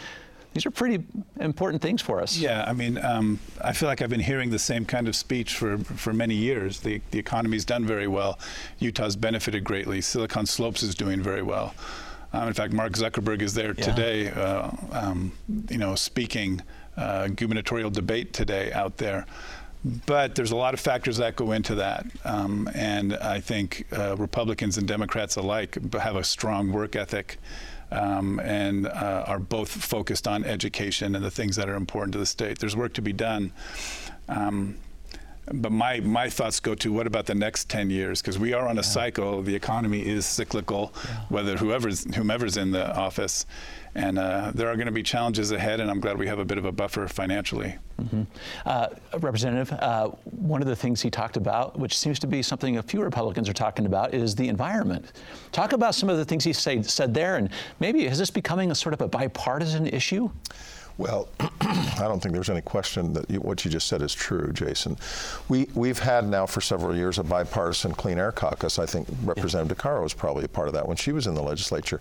these 0.54 0.64
are 0.66 0.70
pretty 0.70 1.04
important 1.40 1.82
things 1.82 2.00
for 2.00 2.20
us. 2.22 2.36
Yeah, 2.36 2.64
I 2.64 2.72
mean, 2.72 2.96
um, 3.04 3.40
I 3.60 3.72
feel 3.72 3.88
like 3.88 4.02
I've 4.02 4.08
been 4.08 4.20
hearing 4.20 4.50
the 4.50 4.58
same 4.58 4.84
kind 4.84 5.08
of 5.08 5.16
speech 5.16 5.56
for, 5.56 5.78
for 5.78 6.12
many 6.12 6.36
years. 6.36 6.78
The, 6.78 7.00
the 7.10 7.18
economy's 7.18 7.64
done 7.64 7.84
very 7.84 8.06
well. 8.06 8.38
Utah's 8.78 9.16
benefited 9.16 9.64
greatly. 9.64 10.00
Silicon 10.00 10.46
Slopes 10.46 10.84
is 10.84 10.94
doing 10.94 11.20
very 11.20 11.42
well. 11.42 11.74
Um, 12.34 12.48
in 12.48 12.54
fact, 12.54 12.72
Mark 12.72 12.92
Zuckerberg 12.94 13.42
is 13.42 13.54
there 13.54 13.74
yeah. 13.78 13.84
today, 13.84 14.30
uh, 14.30 14.70
um, 14.92 15.32
you 15.70 15.78
know, 15.78 15.94
speaking 15.94 16.62
uh, 16.96 17.28
gubernatorial 17.28 17.90
debate 17.90 18.32
today 18.32 18.72
out 18.72 18.96
there. 18.96 19.24
But 20.06 20.34
there's 20.34 20.50
a 20.50 20.56
lot 20.56 20.74
of 20.74 20.80
factors 20.80 21.18
that 21.18 21.36
go 21.36 21.52
into 21.52 21.74
that. 21.76 22.06
Um, 22.24 22.68
and 22.74 23.16
I 23.16 23.40
think 23.40 23.86
uh, 23.96 24.16
Republicans 24.16 24.78
and 24.78 24.88
Democrats 24.88 25.36
alike 25.36 25.78
have 25.94 26.16
a 26.16 26.24
strong 26.24 26.72
work 26.72 26.96
ethic 26.96 27.38
um, 27.92 28.40
and 28.40 28.86
uh, 28.86 29.24
are 29.26 29.38
both 29.38 29.68
focused 29.68 30.26
on 30.26 30.44
education 30.44 31.14
and 31.14 31.24
the 31.24 31.30
things 31.30 31.54
that 31.56 31.68
are 31.68 31.76
important 31.76 32.14
to 32.14 32.18
the 32.18 32.26
state. 32.26 32.58
There's 32.58 32.74
work 32.74 32.94
to 32.94 33.02
be 33.02 33.12
done. 33.12 33.52
Um, 34.28 34.76
but 35.52 35.72
my, 35.72 36.00
my 36.00 36.28
thoughts 36.28 36.60
go 36.60 36.74
to 36.76 36.92
what 36.92 37.06
about 37.06 37.26
the 37.26 37.34
next 37.34 37.68
10 37.68 37.90
years? 37.90 38.22
Because 38.22 38.38
we 38.38 38.52
are 38.52 38.66
on 38.66 38.76
a 38.78 38.80
yeah. 38.80 38.82
cycle. 38.82 39.42
The 39.42 39.54
economy 39.54 40.00
is 40.00 40.24
cyclical, 40.24 40.92
yeah. 41.04 41.20
whether 41.28 41.56
whoever's, 41.56 42.04
whomever's 42.14 42.56
in 42.56 42.70
the 42.70 42.94
office. 42.96 43.46
And 43.94 44.18
uh, 44.18 44.50
there 44.54 44.68
are 44.68 44.74
going 44.74 44.86
to 44.86 44.92
be 44.92 45.02
challenges 45.02 45.52
ahead, 45.52 45.78
and 45.78 45.88
I'm 45.88 46.00
glad 46.00 46.18
we 46.18 46.26
have 46.26 46.40
a 46.40 46.44
bit 46.44 46.58
of 46.58 46.64
a 46.64 46.72
buffer 46.72 47.06
financially. 47.06 47.76
Mm-hmm. 48.02 48.22
Uh, 48.66 48.88
Representative, 49.20 49.70
uh, 49.80 50.08
one 50.24 50.60
of 50.60 50.66
the 50.66 50.74
things 50.74 51.00
he 51.00 51.10
talked 51.10 51.36
about, 51.36 51.78
which 51.78 51.96
seems 51.96 52.18
to 52.20 52.26
be 52.26 52.42
something 52.42 52.78
a 52.78 52.82
few 52.82 53.02
Republicans 53.02 53.48
are 53.48 53.52
talking 53.52 53.86
about, 53.86 54.12
is 54.12 54.34
the 54.34 54.48
environment. 54.48 55.12
Talk 55.52 55.72
about 55.72 55.94
some 55.94 56.08
of 56.08 56.16
the 56.16 56.24
things 56.24 56.42
he 56.42 56.52
say, 56.52 56.82
said 56.82 57.14
there, 57.14 57.36
and 57.36 57.50
maybe 57.78 58.06
is 58.06 58.18
this 58.18 58.30
becoming 58.30 58.72
a 58.72 58.74
sort 58.74 58.94
of 58.94 59.00
a 59.00 59.06
bipartisan 59.06 59.86
issue? 59.86 60.28
Well, 60.96 61.28
I 61.40 62.02
don't 62.02 62.22
think 62.22 62.34
there's 62.34 62.50
any 62.50 62.60
question 62.60 63.12
that 63.14 63.28
you, 63.28 63.40
what 63.40 63.64
you 63.64 63.70
just 63.70 63.88
said 63.88 64.00
is 64.00 64.14
true, 64.14 64.52
Jason. 64.52 64.96
We, 65.48 65.68
we've 65.74 65.98
had 65.98 66.26
now 66.26 66.46
for 66.46 66.60
several 66.60 66.94
years 66.94 67.18
a 67.18 67.24
bipartisan 67.24 67.94
Clean 67.94 68.18
Air 68.18 68.30
Caucus. 68.32 68.78
I 68.78 68.86
think 68.86 69.08
Representative 69.24 69.76
yeah. 69.76 69.90
DiCaro 69.90 70.02
was 70.02 70.14
probably 70.14 70.44
a 70.44 70.48
part 70.48 70.68
of 70.68 70.74
that 70.74 70.86
when 70.86 70.96
she 70.96 71.12
was 71.12 71.26
in 71.26 71.34
the 71.34 71.42
legislature. 71.42 72.00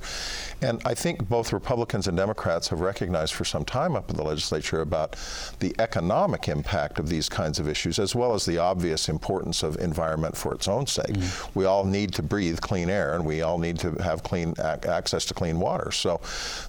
And 0.62 0.81
I 0.85 0.93
think 0.93 1.27
both 1.27 1.53
Republicans 1.53 2.07
and 2.07 2.15
Democrats 2.15 2.67
have 2.69 2.81
recognized 2.81 3.33
for 3.33 3.45
some 3.45 3.65
time 3.65 3.95
up 3.95 4.09
in 4.12 4.15
the 4.15 4.23
legislature 4.23 4.81
about 4.81 5.15
the 5.59 5.75
economic 5.79 6.47
impact 6.47 7.00
of 7.00 7.09
these 7.09 7.29
kinds 7.29 7.59
of 7.59 7.67
issues, 7.67 7.97
as 7.97 8.15
well 8.15 8.33
as 8.33 8.45
the 8.45 8.59
obvious 8.59 9.09
importance 9.09 9.63
of 9.63 9.77
environment 9.77 10.38
for 10.38 10.53
its 10.53 10.67
own 10.67 10.85
sake. 10.85 11.07
Mm-hmm. 11.07 11.59
We 11.59 11.65
all 11.65 11.83
need 11.83 12.13
to 12.13 12.23
breathe 12.23 12.62
clean 12.62 12.89
air, 12.89 13.15
and 13.15 13.25
we 13.25 13.41
all 13.41 13.57
need 13.57 13.79
to 13.79 13.91
have 14.03 14.21
clean 14.23 14.53
ac- 14.59 14.88
access 14.88 15.25
to 15.25 15.33
clean 15.33 15.59
water. 15.59 15.91
So 15.91 16.21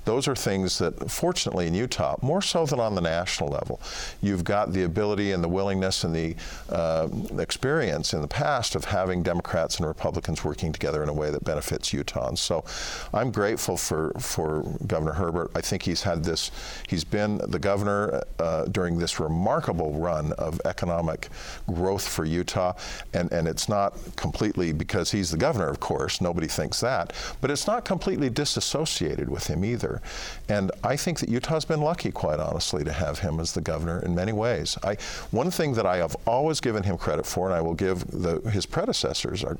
those 0.05 0.27
are 0.27 0.35
things 0.35 0.79
that, 0.79 1.11
fortunately, 1.11 1.67
in 1.67 1.75
Utah, 1.75 2.14
more 2.23 2.43
so 2.43 2.67
than 2.67 2.81
on 2.81 2.95
the 2.95 3.01
national 3.01 3.51
level. 3.51 3.81
You've 4.23 4.45
got 4.45 4.73
the 4.73 4.85
ability 4.85 5.33
and 5.33 5.43
the 5.43 5.49
willingness 5.49 6.05
and 6.05 6.15
the 6.15 6.37
uh, 6.71 7.09
experience 7.39 8.13
in 8.13 8.21
the 8.21 8.29
past 8.29 8.75
of 8.75 8.85
having 8.85 9.23
Democrats 9.23 9.79
and 9.79 9.87
Republicans 9.87 10.45
working 10.45 10.73
together 10.73 11.03
in 11.03 11.09
a 11.09 11.13
way 11.13 11.31
that 11.31 11.45
benefits 11.45 11.93
Utah. 11.93 12.29
And 12.29 12.39
so 12.39 12.65
I'm 13.13 13.31
grateful 13.31 13.77
for, 13.77 14.13
for 14.19 14.63
Governor 14.87 15.13
Herbert. 15.13 15.51
I 15.55 15.61
think 15.61 15.83
he's 15.83 16.03
had 16.03 16.25
this, 16.25 16.51
he's 16.89 17.05
been 17.05 17.39
the 17.49 17.59
governor 17.59 18.23
uh, 18.39 18.65
during 18.67 18.99
this 18.99 19.21
remarkable 19.21 19.93
run 19.93 20.33
of 20.33 20.61
economic 20.65 21.29
growth 21.67 22.07
for 22.07 22.25
Utah. 22.25 22.75
And, 23.13 23.33
and 23.33 23.49
it's 23.49 23.69
not 23.69 23.95
completely 24.17 24.73
because 24.73 25.11
he's 25.11 25.31
the 25.31 25.37
governor, 25.37 25.69
of 25.69 25.81
course, 25.81 26.21
nobody 26.21 26.47
thinks 26.47 26.81
that, 26.81 27.13
but 27.41 27.51
it's 27.51 27.67
not 27.67 27.85
completely 27.85 28.31
disassociated 28.31 29.29
with 29.29 29.47
him 29.47 29.65
either. 29.65 30.01
And 30.49 30.71
I 30.83 30.97
think 30.97 31.19
that 31.21 31.29
Utah's 31.29 31.65
been 31.65 31.81
lucky 31.81 32.04
lucky, 32.05 32.13
quite 32.13 32.39
honestly, 32.41 32.85
to 32.85 32.93
have 32.93 33.19
him 33.19 33.41
as 33.41 33.53
the 33.53 33.61
governor 33.61 34.01
in 34.05 34.15
many 34.15 34.33
ways. 34.33 34.77
I, 34.83 34.97
one 35.31 35.51
thing 35.51 35.75
that 35.75 35.87
I 35.87 35.97
have 35.97 36.15
always 36.27 36.61
given 36.61 36.83
him 36.83 36.99
credit 36.99 37.25
for, 37.25 37.47
and 37.47 37.55
I 37.55 37.61
will 37.61 37.75
give 37.75 38.05
the, 38.11 38.41
his 38.51 38.67
predecessors, 38.67 39.43
our 39.45 39.57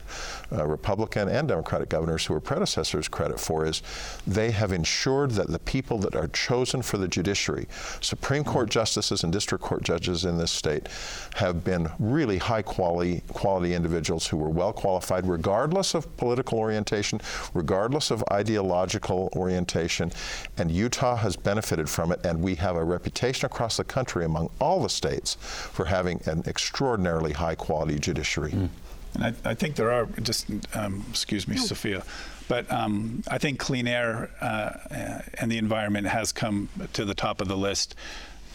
uh, 0.53 0.67
Republican 0.67 1.29
and 1.29 1.49
Democratic 1.49 1.89
governors 1.89 2.27
who 2.27 2.35
were 2.35 2.41
predecessors, 2.41 3.09
credit 3.09 3.41
for, 3.41 3.67
is 3.67 3.83
they 4.27 4.51
have 4.51 4.73
ensured 4.73 5.31
that 5.33 5.49
the 5.49 5.59
people 5.61 5.99
that 5.99 6.15
are 6.15 6.29
chosen 6.29 6.83
for 6.83 6.99
the 6.99 7.09
judiciary, 7.09 7.67
Supreme 8.01 8.45
Court 8.45 8.69
justices 8.69 9.25
and 9.25 9.33
district 9.33 9.65
court 9.65 9.83
judges 9.83 10.25
in 10.25 10.37
this 10.37 10.51
state, 10.51 10.89
have 11.37 11.65
been 11.65 11.89
really 11.99 12.39
high 12.39 12.63
quality, 12.63 13.23
quality 13.29 13.75
individuals 13.75 14.27
who 14.27 14.37
were 14.37 14.51
well 14.51 14.73
qualified, 14.73 15.27
regardless 15.27 15.95
of 15.95 16.15
political 16.17 16.59
orientation, 16.59 17.21
regardless 17.55 18.11
of 18.11 18.23
ideological 18.31 19.31
orientation, 19.35 20.13
and 20.59 20.71
Utah 20.71 21.17
has 21.17 21.37
benefited 21.37 21.89
from 21.89 22.13
it. 22.13 22.25
And 22.25 22.34
and 22.35 22.43
we 22.43 22.57
have 22.57 22.77
a 22.77 22.85
reputation 22.85 23.47
across 23.47 23.77
the 23.77 23.85
country 23.85 24.25
among 24.25 24.51
all 24.61 24.83
the 24.83 24.89
states 24.89 25.37
for 25.41 25.87
having 25.87 26.21
an 26.27 26.43
extraordinarily 26.47 27.33
high 27.33 27.55
quality 27.55 27.99
judiciary. 27.99 28.51
Mm. 28.51 28.69
And 29.15 29.25
I, 29.25 29.51
I, 29.51 29.55
think 29.55 29.77
there 29.77 29.93
are 29.93 30.07
just, 30.23 30.47
um, 30.75 31.05
excuse 31.09 31.47
me, 31.47 31.55
no. 31.55 31.63
Sophia, 31.63 32.03
but 32.49 32.71
um, 32.73 33.23
I 33.31 33.39
think 33.39 33.61
clean 33.61 33.87
air 33.87 34.31
uh, 34.41 35.21
and 35.39 35.51
the 35.51 35.59
environment 35.59 36.09
has 36.09 36.33
come 36.33 36.69
to 36.95 37.05
the 37.05 37.15
top 37.15 37.41
of 37.41 37.47
the 37.47 37.57
list 37.57 37.95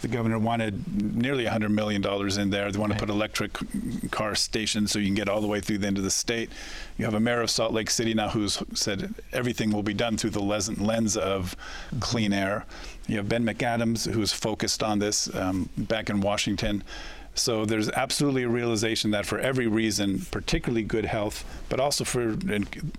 the 0.02 0.08
governor 0.08 0.40
wanted 0.40 1.16
nearly 1.16 1.46
$100 1.46 1.70
million 1.72 2.04
in 2.40 2.50
there. 2.50 2.72
They 2.72 2.80
want 2.80 2.92
right. 2.92 3.00
to 3.00 3.06
put 3.06 3.14
electric 3.14 3.58
car 4.12 4.36
stations 4.36 4.92
so 4.92 5.00
you 5.00 5.06
can 5.06 5.16
get 5.16 5.30
all 5.30 5.42
the 5.42 5.48
way 5.48 5.60
through 5.60 5.80
the 5.80 5.88
end 5.88 5.98
of 5.98 6.04
the 6.04 6.12
state. 6.12 6.50
You 6.98 7.06
have 7.06 7.14
a 7.14 7.20
mayor 7.20 7.42
of 7.42 7.50
Salt 7.50 7.74
Lake 7.74 7.90
City 7.90 8.14
now 8.14 8.30
who's 8.30 8.62
said 8.74 9.14
everything 9.34 9.72
will 9.72 9.84
be 9.84 9.94
done 9.94 10.18
through 10.18 10.32
the 10.32 10.42
lens 10.42 11.18
of 11.18 11.56
mm-hmm. 11.56 12.00
clean 12.00 12.34
air. 12.34 12.66
You 13.08 13.18
have 13.18 13.30
Ben 13.30 13.46
McAdams 13.46 14.12
who's 14.12 14.32
focused 14.32 14.84
on 14.84 15.00
this 15.00 15.34
um, 15.36 15.70
back 15.78 16.10
in 16.10 16.22
Washington. 16.22 16.84
So 17.36 17.65
there's 17.65 17.89
absolutely 17.89 18.44
a 18.44 18.50
realization 18.50 19.12
that 19.12 19.26
for 19.26 19.39
every 19.39 19.68
reason, 19.68 20.26
particularly 20.32 20.84
good 20.84 21.06
health, 21.06 21.46
but 21.70 21.80
also 21.80 22.04
for 22.04 22.32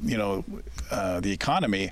you 0.02 0.18
know 0.18 0.44
uh, 0.90 1.20
the 1.20 1.32
economy, 1.32 1.90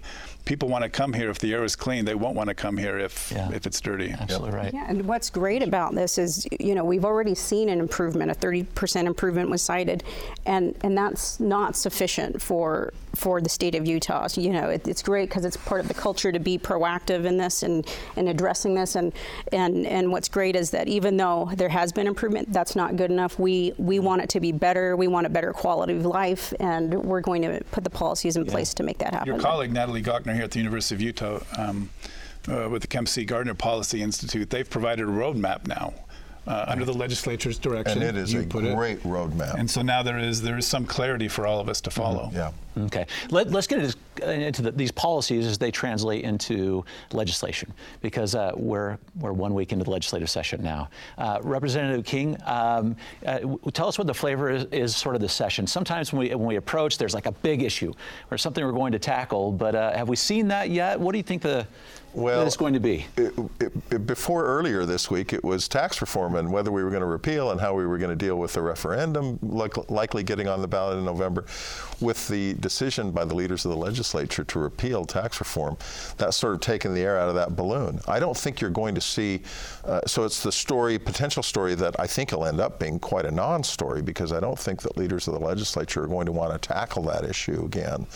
people 0.48 0.68
want 0.68 0.82
to 0.82 0.88
come 0.88 1.12
here 1.12 1.28
if 1.28 1.38
the 1.38 1.52
air 1.52 1.62
is 1.62 1.76
clean. 1.76 2.06
They 2.06 2.14
won't 2.14 2.34
want 2.34 2.48
to 2.48 2.54
come 2.54 2.78
here 2.78 2.98
if 2.98 3.30
yeah. 3.30 3.50
if 3.52 3.66
it's 3.66 3.80
dirty. 3.80 4.10
Absolutely 4.10 4.56
right. 4.56 4.72
Yeah, 4.72 4.86
and 4.88 5.06
what's 5.06 5.28
great 5.30 5.62
about 5.62 5.94
this 5.94 6.16
is, 6.16 6.46
you 6.58 6.74
know, 6.74 6.84
we've 6.84 7.04
already 7.04 7.34
seen 7.34 7.68
an 7.68 7.78
improvement. 7.78 8.30
A 8.30 8.34
30% 8.34 9.04
improvement 9.04 9.50
was 9.50 9.62
cited, 9.62 10.02
and 10.46 10.74
and 10.82 10.96
that's 10.96 11.38
not 11.38 11.76
sufficient 11.76 12.40
for 12.40 12.92
for 13.14 13.40
the 13.40 13.48
state 13.48 13.74
of 13.74 13.86
Utah. 13.86 14.26
So, 14.28 14.40
you 14.40 14.50
know, 14.50 14.70
it, 14.70 14.86
it's 14.86 15.02
great 15.02 15.28
because 15.28 15.44
it's 15.44 15.56
part 15.56 15.80
of 15.80 15.88
the 15.88 15.94
culture 15.94 16.30
to 16.30 16.38
be 16.38 16.56
proactive 16.58 17.24
in 17.24 17.36
this 17.36 17.62
and 17.62 17.86
and 18.16 18.28
addressing 18.28 18.74
this. 18.74 18.94
And 18.94 19.12
and 19.52 19.86
and 19.86 20.10
what's 20.10 20.28
great 20.28 20.56
is 20.56 20.70
that 20.70 20.88
even 20.88 21.16
though 21.16 21.50
there 21.54 21.68
has 21.68 21.92
been 21.92 22.06
improvement, 22.06 22.37
that's 22.48 22.76
not 22.76 22.96
good 22.96 23.10
enough. 23.10 23.38
We 23.38 23.72
we 23.78 23.98
want 23.98 24.22
it 24.22 24.28
to 24.30 24.40
be 24.40 24.52
better. 24.52 24.96
We 24.96 25.08
want 25.08 25.26
a 25.26 25.30
better 25.30 25.52
quality 25.52 25.94
of 25.94 26.06
life, 26.06 26.52
and 26.60 26.94
we're 26.94 27.20
going 27.20 27.42
to 27.42 27.62
put 27.70 27.84
the 27.84 27.90
policies 27.90 28.36
in 28.36 28.44
yeah. 28.44 28.50
place 28.50 28.74
to 28.74 28.82
make 28.82 28.98
that 28.98 29.12
happen. 29.12 29.28
Your 29.28 29.40
colleague 29.40 29.72
Natalie 29.72 30.02
Gochnour 30.02 30.34
here 30.34 30.44
at 30.44 30.50
the 30.50 30.58
University 30.58 30.94
of 30.94 31.00
Utah 31.00 31.40
um, 31.56 31.90
uh, 32.48 32.68
with 32.68 32.82
the 32.82 32.88
Kem 32.88 33.06
C. 33.06 33.24
Gardner 33.24 33.54
Policy 33.54 34.02
Institute, 34.02 34.50
they've 34.50 34.68
provided 34.68 35.08
a 35.08 35.10
roadmap 35.10 35.66
now 35.66 35.94
uh, 36.48 36.64
under 36.68 36.84
the 36.84 36.92
legislature's 36.92 37.58
direction. 37.58 38.02
And 38.02 38.16
it 38.16 38.20
is 38.20 38.34
a 38.34 38.42
great 38.44 38.98
it. 38.98 39.02
roadmap. 39.02 39.54
And 39.54 39.70
so 39.70 39.82
now 39.82 40.02
there 40.02 40.18
is 40.18 40.42
there 40.42 40.58
is 40.58 40.66
some 40.66 40.86
clarity 40.86 41.28
for 41.28 41.46
all 41.46 41.60
of 41.60 41.68
us 41.68 41.80
to 41.82 41.90
follow. 41.90 42.26
Mm-hmm. 42.26 42.36
Yeah. 42.36 42.52
Okay. 42.86 43.06
Let, 43.30 43.54
us 43.54 43.66
get 43.66 43.96
into 44.20 44.62
the, 44.62 44.72
these 44.72 44.92
policies 44.92 45.46
as 45.46 45.58
they 45.58 45.70
translate 45.70 46.24
into 46.24 46.84
legislation, 47.12 47.72
because 48.00 48.34
uh, 48.34 48.52
we're 48.56 48.98
we're 49.20 49.32
one 49.32 49.54
week 49.54 49.72
into 49.72 49.84
the 49.84 49.90
legislative 49.90 50.30
session 50.30 50.62
now. 50.62 50.88
Uh, 51.16 51.38
Representative 51.42 52.04
King, 52.04 52.36
um, 52.44 52.96
uh, 53.26 53.38
tell 53.72 53.88
us 53.88 53.98
what 53.98 54.06
the 54.06 54.14
flavor 54.14 54.50
is, 54.50 54.64
is, 54.66 54.96
sort 54.96 55.14
of 55.14 55.20
the 55.20 55.28
session. 55.28 55.66
Sometimes 55.66 56.12
when 56.12 56.20
we 56.20 56.34
when 56.34 56.46
we 56.46 56.56
approach, 56.56 56.98
there's 56.98 57.14
like 57.14 57.26
a 57.26 57.32
big 57.32 57.62
issue 57.62 57.92
or 58.30 58.38
something 58.38 58.64
we're 58.64 58.72
going 58.72 58.92
to 58.92 58.98
tackle. 58.98 59.52
But 59.52 59.74
uh, 59.74 59.92
have 59.92 60.08
we 60.08 60.16
seen 60.16 60.48
that 60.48 60.70
yet? 60.70 60.98
What 60.98 61.12
do 61.12 61.18
you 61.18 61.24
think 61.24 61.42
the 61.42 61.66
well, 62.14 62.46
it's 62.46 62.56
going 62.56 62.72
to 62.72 62.80
be? 62.80 63.06
It, 63.16 63.32
it, 63.60 63.72
it, 63.90 64.06
before 64.06 64.44
earlier 64.44 64.86
this 64.86 65.10
week, 65.10 65.32
it 65.32 65.44
was 65.44 65.68
tax 65.68 66.00
reform 66.00 66.36
and 66.36 66.50
whether 66.50 66.72
we 66.72 66.82
were 66.82 66.90
going 66.90 67.02
to 67.02 67.06
repeal 67.06 67.50
and 67.50 67.60
how 67.60 67.74
we 67.74 67.86
were 67.86 67.98
going 67.98 68.10
to 68.10 68.16
deal 68.16 68.36
with 68.36 68.54
the 68.54 68.62
referendum, 68.62 69.38
like, 69.42 69.90
likely 69.90 70.22
getting 70.22 70.48
on 70.48 70.62
the 70.62 70.68
ballot 70.68 70.98
in 70.98 71.04
November. 71.04 71.44
With 72.00 72.28
the 72.28 72.54
decision 72.68 73.10
by 73.10 73.24
the 73.24 73.34
leaders 73.34 73.64
of 73.64 73.70
the 73.70 73.76
legislature 73.76 74.44
to 74.44 74.58
repeal 74.58 75.06
tax 75.06 75.40
reform, 75.40 75.76
that's 76.18 76.36
sort 76.36 76.54
of 76.54 76.60
taken 76.60 76.92
the 76.92 77.00
air 77.00 77.18
out 77.18 77.30
of 77.30 77.34
that 77.34 77.56
balloon. 77.56 77.98
I 78.06 78.20
don't 78.20 78.36
think 78.36 78.60
you're 78.60 78.78
going 78.82 78.94
to 78.94 79.00
see, 79.00 79.40
uh, 79.86 80.02
so 80.06 80.24
it's 80.24 80.42
the 80.42 80.52
story, 80.52 80.98
potential 80.98 81.42
story 81.42 81.74
that 81.76 81.98
I 81.98 82.06
think 82.06 82.32
will 82.32 82.44
end 82.44 82.60
up 82.60 82.78
being 82.78 82.98
quite 82.98 83.24
a 83.24 83.30
non 83.30 83.62
story 83.62 84.02
because 84.02 84.32
I 84.32 84.40
don't 84.40 84.58
think 84.58 84.82
that 84.82 84.98
leaders 84.98 85.28
of 85.28 85.34
the 85.34 85.40
legislature 85.40 86.04
are 86.04 86.06
going 86.06 86.26
to 86.26 86.32
want 86.32 86.52
to 86.52 86.58
tackle 86.58 87.04
that 87.04 87.24
issue 87.24 87.64
again. 87.64 88.06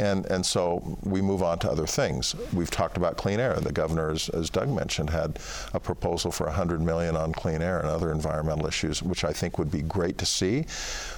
And, 0.00 0.24
and 0.26 0.44
so 0.44 0.96
we 1.02 1.20
move 1.20 1.42
on 1.42 1.58
to 1.58 1.70
other 1.70 1.86
things. 1.86 2.34
We've 2.54 2.70
talked 2.70 2.96
about 2.96 3.18
clean 3.18 3.38
air. 3.38 3.60
The 3.60 3.70
governor, 3.70 4.10
as, 4.10 4.30
as 4.30 4.48
Doug 4.48 4.70
mentioned, 4.70 5.10
had 5.10 5.38
a 5.74 5.78
proposal 5.78 6.32
for 6.32 6.46
100 6.46 6.80
million 6.80 7.16
on 7.16 7.34
clean 7.34 7.60
air 7.60 7.80
and 7.80 7.86
other 7.88 8.10
environmental 8.10 8.66
issues, 8.66 9.02
which 9.02 9.24
I 9.24 9.32
think 9.34 9.58
would 9.58 9.70
be 9.70 9.82
great 9.82 10.16
to 10.16 10.24
see. 10.24 10.64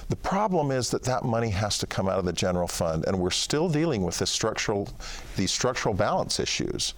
The 0.09 0.17
problem 0.17 0.69
is 0.69 0.89
that 0.89 1.03
that 1.03 1.23
money 1.23 1.49
has 1.51 1.77
to 1.77 1.87
come 1.87 2.09
out 2.09 2.19
of 2.19 2.25
the 2.25 2.33
general 2.33 2.67
fund, 2.67 3.05
and 3.07 3.17
we're 3.17 3.31
still 3.31 3.69
dealing 3.69 4.03
with 4.03 4.19
this 4.19 4.29
structural, 4.29 4.89
these 5.37 5.51
structural 5.51 5.95
balance 5.95 6.41
issues. 6.41 6.93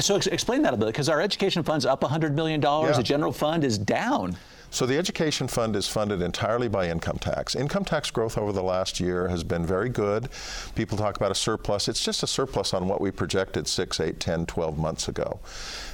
So 0.00 0.16
ex- 0.16 0.26
explain 0.26 0.62
that 0.62 0.74
a 0.74 0.76
bit, 0.76 0.86
because 0.86 1.08
our 1.08 1.20
education 1.20 1.62
fund's 1.62 1.86
up 1.86 2.02
100 2.02 2.34
million 2.34 2.58
dollars. 2.58 2.90
Yeah. 2.90 2.96
The 2.96 3.04
general 3.04 3.32
fund 3.32 3.62
is 3.62 3.78
down. 3.78 4.36
So 4.70 4.84
the 4.84 4.98
education 4.98 5.48
fund 5.48 5.74
is 5.76 5.88
funded 5.88 6.20
entirely 6.20 6.68
by 6.68 6.90
income 6.90 7.18
tax. 7.18 7.54
Income 7.54 7.86
tax 7.86 8.10
growth 8.10 8.36
over 8.36 8.52
the 8.52 8.62
last 8.62 9.00
year 9.00 9.28
has 9.28 9.42
been 9.42 9.64
very 9.64 9.88
good. 9.88 10.28
People 10.74 10.98
talk 10.98 11.16
about 11.16 11.30
a 11.30 11.34
surplus. 11.34 11.88
It's 11.88 12.04
just 12.04 12.22
a 12.22 12.26
surplus 12.26 12.74
on 12.74 12.86
what 12.86 13.00
we 13.00 13.10
projected 13.10 13.66
6, 13.66 13.98
8, 13.98 14.20
10, 14.20 14.44
12 14.44 14.78
months 14.78 15.08
ago. 15.08 15.40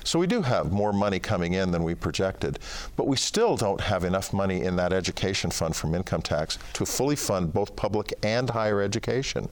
So 0.02 0.18
we 0.18 0.26
do 0.26 0.42
have 0.42 0.72
more 0.72 0.92
money 0.92 1.20
coming 1.20 1.54
in 1.54 1.70
than 1.70 1.84
we 1.84 1.94
projected, 1.94 2.58
but 2.96 3.06
we 3.06 3.16
still 3.16 3.56
don't 3.56 3.80
have 3.80 4.02
enough 4.02 4.32
money 4.32 4.62
in 4.62 4.74
that 4.76 4.92
education 4.92 5.50
fund 5.50 5.76
from 5.76 5.94
income 5.94 6.20
tax 6.20 6.58
to 6.74 6.84
fully 6.84 7.16
fund 7.16 7.52
both 7.54 7.76
public 7.76 8.12
and 8.24 8.50
higher 8.50 8.82
education. 8.82 9.48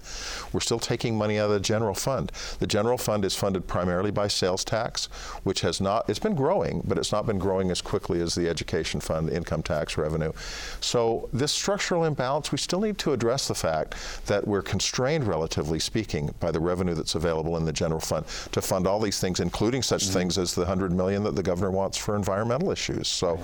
We're 0.52 0.60
still 0.60 0.80
taking 0.80 1.16
money 1.16 1.38
out 1.38 1.46
of 1.46 1.52
the 1.52 1.60
general 1.60 1.94
fund. 1.94 2.32
The 2.58 2.66
general 2.66 2.98
fund 2.98 3.24
is 3.24 3.36
funded 3.36 3.68
primarily 3.68 4.10
by 4.10 4.26
sales 4.26 4.64
tax, 4.64 5.06
which 5.44 5.60
has 5.60 5.80
not 5.80 6.10
it's 6.10 6.18
been 6.18 6.34
growing, 6.34 6.82
but 6.84 6.98
it's 6.98 7.12
not 7.12 7.24
been 7.24 7.38
growing 7.38 7.70
as 7.70 7.80
quickly 7.80 8.20
as 8.20 8.34
the 8.34 8.48
education 8.48 9.00
fund 9.00 9.11
income 9.28 9.62
tax 9.62 9.96
revenue. 9.96 10.32
So 10.80 11.28
this 11.32 11.52
structural 11.52 12.04
imbalance, 12.04 12.52
we 12.52 12.58
still 12.58 12.80
need 12.80 12.98
to 12.98 13.12
address 13.12 13.48
the 13.48 13.54
fact 13.54 13.94
that 14.26 14.46
we're 14.46 14.62
constrained 14.62 15.26
relatively 15.26 15.78
speaking 15.78 16.34
by 16.40 16.50
the 16.50 16.60
revenue 16.60 16.94
that's 16.94 17.14
available 17.14 17.56
in 17.56 17.64
the 17.64 17.72
general 17.72 18.00
fund 18.00 18.26
to 18.52 18.60
fund 18.62 18.86
all 18.86 19.00
these 19.00 19.20
things 19.20 19.40
including 19.40 19.82
such 19.82 20.02
Mm-hmm. 20.02 20.12
things 20.18 20.38
as 20.38 20.54
the 20.54 20.62
100 20.62 20.92
million 20.92 21.22
that 21.22 21.36
the 21.36 21.42
governor 21.42 21.70
wants 21.70 21.96
for 21.96 22.16
environmental 22.16 22.70
issues. 22.70 23.06
So 23.08 23.38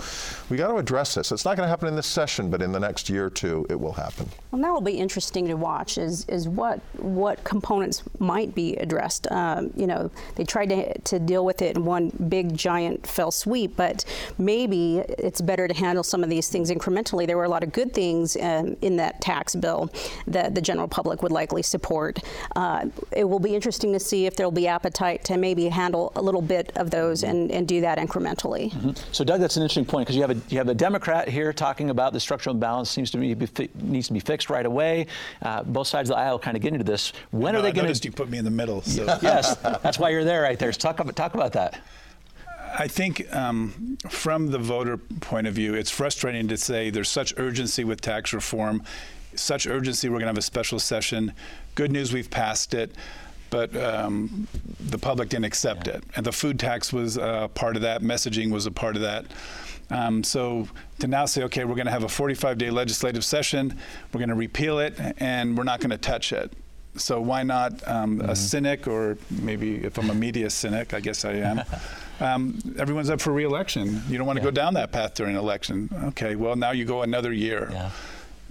we 0.51 0.57
got 0.57 0.69
to 0.69 0.77
address 0.77 1.15
this. 1.15 1.31
It's 1.33 1.45
not 1.45 1.57
going 1.57 1.67
to 1.67 1.71
happen 1.71 1.89
in 1.89 1.95
this 1.97 2.07
session, 2.07 2.51
but 2.51 2.63
in 2.63 2.73
the 2.73 2.81
next 2.81 3.09
year 3.09 3.27
or 3.27 3.31
two 3.31 3.65
it 3.71 3.79
will 3.79 3.93
happen. 3.93 4.29
Well, 4.51 4.61
that 4.63 4.73
will 4.73 4.81
be 4.81 4.99
interesting 4.99 5.47
to 5.49 5.55
watch. 5.55 5.99
Is 5.99 6.25
is 6.29 6.49
what 6.49 6.81
what 6.97 7.43
components 7.45 8.03
might 8.19 8.55
be 8.55 8.75
addressed. 8.77 9.31
Um, 9.31 9.71
you 9.77 9.87
know, 9.87 10.11
they 10.37 10.45
tried 10.45 10.71
to 10.71 10.99
to 10.99 11.19
deal 11.19 11.45
with 11.45 11.63
it 11.63 11.77
in 11.77 11.85
one 11.85 12.11
big 12.29 12.57
giant 12.57 13.07
fell 13.07 13.31
sweep, 13.31 13.77
but 13.77 14.05
maybe 14.37 14.99
it's 14.99 15.41
better 15.41 15.58
to 15.67 15.75
handle 15.75 16.05
some 16.05 16.23
of 16.23 16.31
these 16.31 16.49
things 16.49 16.71
incrementally. 16.71 17.27
There 17.27 17.37
were 17.37 17.45
a 17.45 17.49
lot 17.49 17.65
of 17.65 17.73
good 17.73 17.93
things 17.95 18.37
um, 18.37 18.77
in 18.83 18.97
that 18.97 19.21
tax 19.21 19.57
bill 19.57 19.91
that 20.27 20.55
the 20.55 20.61
general 20.61 20.87
public 20.87 21.23
would 21.23 21.33
likely 21.33 21.63
support. 21.63 22.21
Uh, 22.55 22.87
it 23.13 23.25
will 23.25 23.41
be 23.41 23.55
interesting 23.55 23.93
to 23.95 24.01
see 24.01 24.27
if 24.27 24.37
there 24.37 24.47
will 24.47 24.53
be 24.53 24.69
appetite 24.69 25.25
to 25.25 25.37
maybe 25.37 25.69
handle 25.69 26.13
a 26.17 26.23
little 26.23 26.43
bit 26.43 26.71
of 26.77 26.91
those 26.91 27.25
and, 27.25 27.51
and 27.51 27.67
do 27.67 27.81
that 27.81 27.99
incrementally. 27.99 28.69
So, 29.13 29.25
Doug, 29.25 29.41
that's 29.41 29.57
an 29.57 29.63
interesting 29.63 29.87
point 29.87 30.07
because 30.07 30.17
you 30.17 30.23
have 30.23 30.31
a 30.31 30.41
you 30.51 30.59
have 30.59 30.69
a 30.69 30.75
Democrat 30.75 31.29
here 31.29 31.53
talking 31.53 31.91
about 31.91 32.13
the 32.13 32.21
structural 32.21 32.55
imbalance 32.55 32.91
seems 32.91 33.11
to 33.13 33.19
be, 33.19 33.35
be 33.35 33.47
fi- 33.47 33.69
needs 33.81 34.07
to 34.09 34.13
be 34.13 34.21
fixed 34.21 34.51
right 34.51 34.67
away. 34.67 35.07
Uh, 35.43 35.63
both 35.63 35.87
sides 35.87 36.11
of 36.11 36.17
the 36.17 36.21
aisle 36.21 36.39
kind 36.39 36.57
of 36.57 36.63
get 36.63 36.73
into 36.73 36.85
this. 36.85 37.13
When 37.31 37.55
No, 37.55 37.59
are 37.59 37.63
they 37.63 37.73
going 37.73 37.93
to? 37.93 37.99
you 38.05 38.13
put 38.13 38.29
me 38.29 38.39
in 38.39 38.45
the 38.45 38.51
middle. 38.51 38.83
So 38.83 39.05
yes, 39.23 39.57
that's 39.57 39.99
why 39.99 40.11
you're 40.11 40.25
there 40.25 40.43
right 40.43 40.59
there. 40.59 40.73
So 40.73 40.79
talk 40.79 41.01
about 41.01 41.17
talk 41.17 41.35
about 41.35 41.53
that. 41.55 41.81
I 42.79 42.87
think 42.87 43.35
um, 43.35 43.99
from 44.09 44.53
the 44.53 44.59
voter 44.59 44.97
point 44.97 45.49
of 45.49 45.55
view, 45.55 45.75
it's 45.75 45.91
frustrating 45.91 46.47
to 46.47 46.57
say 46.57 46.91
there's 46.91 47.09
such 47.09 47.35
urgency 47.37 47.83
with 47.83 48.01
tax 48.01 48.33
reform, 48.33 48.85
such 49.35 49.67
urgency. 49.67 50.09
We're 50.09 50.19
going 50.21 50.27
to 50.27 50.29
have 50.29 50.39
a 50.39 50.43
special 50.43 50.79
session. 50.79 51.33
Good 51.75 51.91
news, 51.91 52.13
we've 52.13 52.31
passed 52.31 52.75
it, 52.75 52.95
but 53.51 53.77
um, 53.77 54.47
the 54.79 54.99
public 54.99 55.31
didn't 55.31 55.47
accept 55.47 55.89
it, 55.89 56.05
and 56.15 56.25
the 56.25 56.31
food 56.31 56.61
tax 56.61 56.93
was 56.93 57.19
uh, 57.19 57.49
part 57.49 57.75
of 57.75 57.83
that. 57.83 58.03
Messaging 58.03 58.53
was 58.53 58.67
a 58.67 58.71
part 58.71 58.95
of 58.95 59.03
that. 59.03 59.27
Um, 59.91 60.23
so 60.23 60.69
to 61.01 61.09
now 61.09 61.25
say, 61.25 61.43
okay, 61.45 61.65
we're 61.65 61.75
going 61.75 61.87
to 61.87 61.93
have 61.93 62.05
a 62.05 62.09
45-day 62.09 62.71
legislative 62.71 63.25
session, 63.25 63.77
we're 64.13 64.19
going 64.19 64.29
to 64.29 64.37
repeal 64.37 64.79
it, 64.79 64.95
and 65.19 65.59
we're 65.59 65.65
not 65.65 65.81
going 65.81 65.91
to 65.91 65.99
touch 65.99 66.33
it. 66.33 66.53
So 66.95 67.21
why 67.21 67.43
not 67.43 67.87
um, 67.89 68.21
a 68.21 68.37
cynic, 68.37 68.87
or 68.87 69.19
maybe 69.31 69.77
if 69.77 69.99
I'm 69.99 70.11
a 70.11 70.15
media 70.15 70.49
cynic, 70.51 70.95
I 70.95 71.01
guess 71.01 71.25
I 71.25 71.33
am. 71.33 71.63
Um, 72.21 72.59
everyone's 72.79 73.11
up 73.11 73.21
for 73.21 73.33
re-election. 73.33 74.03
You 74.09 74.19
don't 74.19 74.27
want 74.27 74.39
to 74.39 74.45
go 74.45 74.51
down 74.51 74.75
that 74.75 74.93
path 74.93 75.15
during 75.15 75.37
election. 75.37 75.89
Okay, 76.09 76.35
well 76.35 76.57
now 76.57 76.73
you 76.73 76.85
go 76.85 77.03
another 77.03 77.33
year. 77.33 77.69
Yeah. 77.71 77.91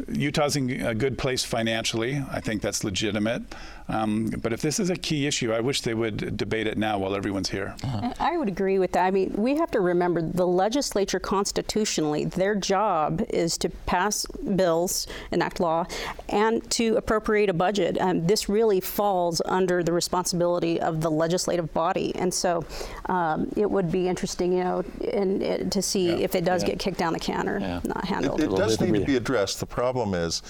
Utah's 0.10 0.56
in 0.56 0.86
a 0.86 0.94
good 0.94 1.18
place 1.18 1.44
financially. 1.44 2.24
I 2.32 2.40
think 2.40 2.62
that's 2.62 2.84
legitimate. 2.84 3.42
Um, 3.90 4.30
but 4.42 4.52
if 4.52 4.62
this 4.62 4.80
is 4.80 4.90
a 4.90 4.96
key 4.96 5.28
issue, 5.28 5.54
I 5.54 5.62
wish 5.62 5.82
they 5.82 5.94
would 5.94 6.36
debate 6.36 6.68
it 6.68 6.78
now 6.78 6.98
while 7.00 7.16
everyone's 7.16 7.50
here. 7.50 7.76
I 8.20 8.36
would 8.38 8.48
agree 8.50 8.80
with 8.80 8.92
that. 8.94 9.06
I 9.06 9.12
mean, 9.12 9.34
we 9.38 9.56
have 9.56 9.72
to 9.72 9.80
remember 9.80 10.22
the 10.22 10.46
legislature 10.46 11.20
constitutionally, 11.20 12.26
their 12.26 12.54
job 12.56 13.24
is 13.30 13.58
to 13.60 13.70
pass 13.86 14.26
bills, 14.26 15.08
enact 15.32 15.60
law, 15.60 15.86
and 16.30 16.70
to 16.72 16.98
appropriate 16.98 17.50
a 17.50 17.54
budget. 17.54 17.98
Um, 18.02 18.28
this 18.28 18.50
really 18.50 18.82
falls 18.82 19.42
under 19.46 19.84
the 19.84 19.94
responsibility 19.94 20.82
of 20.82 21.00
the 21.02 21.10
legislative 21.10 21.74
body. 21.74 22.14
And 22.16 22.34
so 22.34 22.66
um, 23.06 23.50
it 23.56 23.70
would 23.70 23.92
be 23.92 24.08
interesting, 24.10 24.52
you 24.54 24.64
know, 24.64 24.84
and, 25.14 25.42
and 25.42 25.72
to 25.72 25.82
see 25.82 26.10
if 26.24 26.36
it 26.36 26.44
does 26.44 26.64
Yeah. 26.64 26.70
get 26.70 26.80
kicked 26.80 26.98
down 26.98 27.14
the 27.14 27.20
can 27.20 27.48
or 27.48 27.60
Yeah. 27.60 27.80
not 27.86 28.04
handled. 28.06 28.42
It, 28.42 28.52
it 28.52 28.56
does 28.58 28.82
need 28.82 28.94
to 29.00 29.06
be 29.06 29.16
addressed. 29.16 29.60
The 29.60 29.66
problem 29.66 30.14
is, 30.14 30.42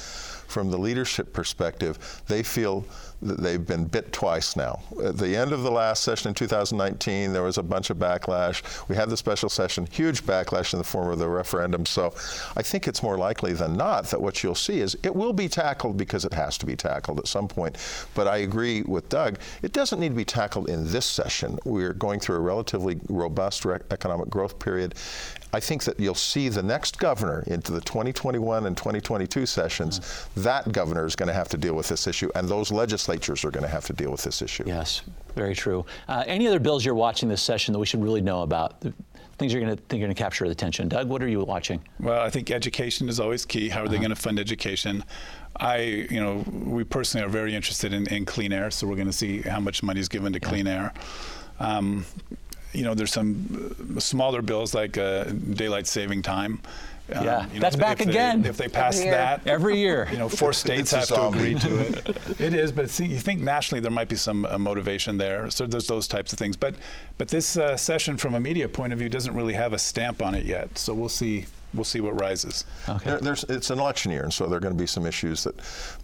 from 0.47 0.71
the 0.71 0.77
leadership 0.77 1.33
perspective, 1.33 2.23
they 2.27 2.43
feel 2.43 2.85
that 3.21 3.39
they've 3.41 3.65
been 3.65 3.85
bit 3.85 4.13
twice 4.13 4.55
now. 4.55 4.79
At 5.03 5.17
the 5.17 5.35
end 5.35 5.51
of 5.51 5.63
the 5.63 5.71
last 5.71 6.03
session 6.03 6.29
in 6.29 6.33
2019, 6.35 7.33
there 7.33 7.41
was 7.41 7.57
a 7.57 7.63
bunch 7.63 7.89
of 7.89 7.97
backlash. 7.97 8.87
We 8.87 8.95
had 8.95 9.09
the 9.09 9.17
special 9.17 9.49
session, 9.49 9.87
huge 9.91 10.23
backlash 10.23 10.73
in 10.73 10.77
the 10.77 10.83
form 10.83 11.09
of 11.09 11.17
the 11.17 11.27
referendum. 11.27 11.85
So 11.85 12.13
I 12.55 12.61
think 12.61 12.87
it's 12.87 13.01
more 13.01 13.17
likely 13.17 13.53
than 13.53 13.75
not 13.75 14.05
that 14.05 14.21
what 14.21 14.43
you'll 14.43 14.55
see 14.55 14.79
is 14.79 14.95
it 15.01 15.15
will 15.15 15.33
be 15.33 15.49
tackled 15.49 15.97
because 15.97 16.25
it 16.25 16.33
has 16.33 16.57
to 16.59 16.65
be 16.65 16.75
tackled 16.75 17.19
at 17.19 17.27
some 17.27 17.47
point. 17.47 17.77
But 18.13 18.27
I 18.27 18.37
agree 18.37 18.83
with 18.83 19.09
Doug, 19.09 19.39
it 19.63 19.73
doesn't 19.73 19.99
need 19.99 20.09
to 20.09 20.15
be 20.15 20.25
tackled 20.25 20.69
in 20.69 20.89
this 20.91 21.05
session. 21.05 21.57
We're 21.65 21.93
going 21.93 22.19
through 22.19 22.35
a 22.35 22.41
relatively 22.41 22.99
robust 23.09 23.65
re- 23.65 23.79
economic 23.89 24.29
growth 24.29 24.59
period. 24.59 24.93
I 25.57 25.59
think 25.59 25.85
that 25.85 25.99
you'll 25.99 26.13
see 26.13 26.49
the 26.49 26.61
next 26.61 26.99
governor 26.99 27.43
into 27.47 27.71
the 27.71 27.81
2021 27.81 28.67
and 28.67 28.77
2022 28.77 29.47
sessions, 29.47 30.27
that 30.35 30.71
governor 30.71 31.03
is 31.07 31.15
going 31.15 31.29
to 31.29 31.33
have 31.33 31.47
to 31.47 31.57
deal 31.57 31.73
with 31.73 31.87
this 31.87 32.05
issue, 32.05 32.29
and 32.35 32.47
those 32.47 32.71
legislatures 32.71 33.43
are 33.43 33.49
going 33.49 33.63
to 33.63 33.69
have 33.69 33.83
to 33.87 33.93
deal 33.93 34.11
with 34.11 34.21
this 34.21 34.43
issue. 34.43 34.65
Yes, 34.67 35.01
very 35.35 35.55
true. 35.55 35.83
Uh, 36.07 36.23
any 36.27 36.45
other 36.45 36.59
bills 36.59 36.85
you're 36.85 36.93
watching 36.93 37.27
this 37.27 37.41
session 37.41 37.73
that 37.73 37.79
we 37.79 37.87
should 37.87 38.03
really 38.03 38.21
know 38.21 38.43
about? 38.43 38.83
Things 39.39 39.51
you're 39.51 39.63
going 39.63 39.75
to 39.75 39.81
think 39.81 39.99
are 39.99 40.05
going 40.05 40.15
to 40.15 40.23
capture 40.23 40.45
the 40.45 40.51
attention. 40.51 40.89
Doug, 40.89 41.09
what 41.09 41.23
are 41.23 41.27
you 41.27 41.43
watching? 41.43 41.83
Well, 41.99 42.21
I 42.21 42.29
think 42.29 42.51
education 42.51 43.09
is 43.09 43.19
always 43.19 43.43
key. 43.43 43.67
How 43.67 43.81
are 43.81 43.87
they 43.87 43.97
going 43.97 44.11
to 44.11 44.15
fund 44.15 44.37
education? 44.37 45.03
I, 45.55 45.77
you 46.11 46.19
know, 46.19 46.45
we 46.51 46.83
personally 46.83 47.25
are 47.25 47.29
very 47.29 47.55
interested 47.55 47.93
in, 47.93 48.05
in 48.13 48.25
clean 48.25 48.53
air, 48.53 48.69
so 48.69 48.85
we're 48.85 48.95
going 48.95 49.07
to 49.07 49.11
see 49.11 49.41
how 49.41 49.59
much 49.59 49.81
money 49.81 50.01
is 50.01 50.07
given 50.07 50.33
to 50.33 50.39
clean 50.39 50.67
air. 50.67 50.93
Um, 51.59 52.05
you 52.73 52.83
know, 52.83 52.93
there's 52.93 53.11
some 53.13 53.75
uh, 53.95 53.99
smaller 53.99 54.41
bills 54.41 54.73
like 54.73 54.97
uh, 54.97 55.23
daylight 55.25 55.87
saving 55.87 56.21
time. 56.21 56.59
Um, 57.13 57.23
Yeah, 57.23 57.47
you 57.47 57.53
know, 57.55 57.59
that's 57.61 57.77
back 57.77 57.99
if 58.01 58.05
they- 58.07 58.11
again. 58.11 58.45
if 58.45 58.57
they 58.57 58.67
pass 58.67 59.01
year. 59.01 59.11
that, 59.11 59.47
Every 59.47 59.77
year. 59.79 60.09
you 60.11 60.17
know, 60.17 60.27
four 60.27 60.51
states 60.63 60.91
have 60.91 61.07
to 61.07 61.27
agree 61.27 61.55
to 61.55 61.79
it. 61.79 62.17
it 62.41 62.53
is, 62.53 62.71
but 62.73 62.89
see, 62.89 63.05
you 63.05 63.17
think 63.19 63.39
nationally 63.41 63.79
there 63.79 63.91
might 63.91 64.09
be 64.09 64.17
some 64.17 64.45
uh, 64.45 64.57
motivation 64.57 65.17
there. 65.17 65.49
So 65.49 65.65
there's 65.65 65.87
those 65.87 66.07
types 66.07 66.33
of 66.33 66.39
things. 66.39 66.57
But 66.57 66.75
but 67.17 67.29
this 67.29 67.55
uh, 67.57 67.77
session, 67.77 68.17
from 68.17 68.35
a 68.35 68.39
media 68.41 68.67
point 68.67 68.91
of 68.93 68.99
view, 68.99 69.07
doesn't 69.09 69.33
really 69.33 69.53
have 69.53 69.71
a 69.73 69.79
stamp 69.79 70.21
on 70.21 70.35
it 70.35 70.45
yet. 70.45 70.77
So 70.77 70.93
we'll 70.93 71.07
see. 71.09 71.45
We'll 71.77 71.85
see 71.85 72.01
what 72.01 72.19
rises. 72.19 72.65
Okay. 72.89 73.11
There, 73.11 73.19
there's, 73.19 73.43
it's 73.45 73.69
an 73.69 73.79
election 73.79 74.11
year, 74.11 74.23
and 74.23 74.33
so 74.33 74.47
there 74.47 74.57
are 74.57 74.59
going 74.59 74.73
to 74.73 74.79
be 74.79 74.87
some 74.87 75.05
issues 75.05 75.43
that 75.43 75.55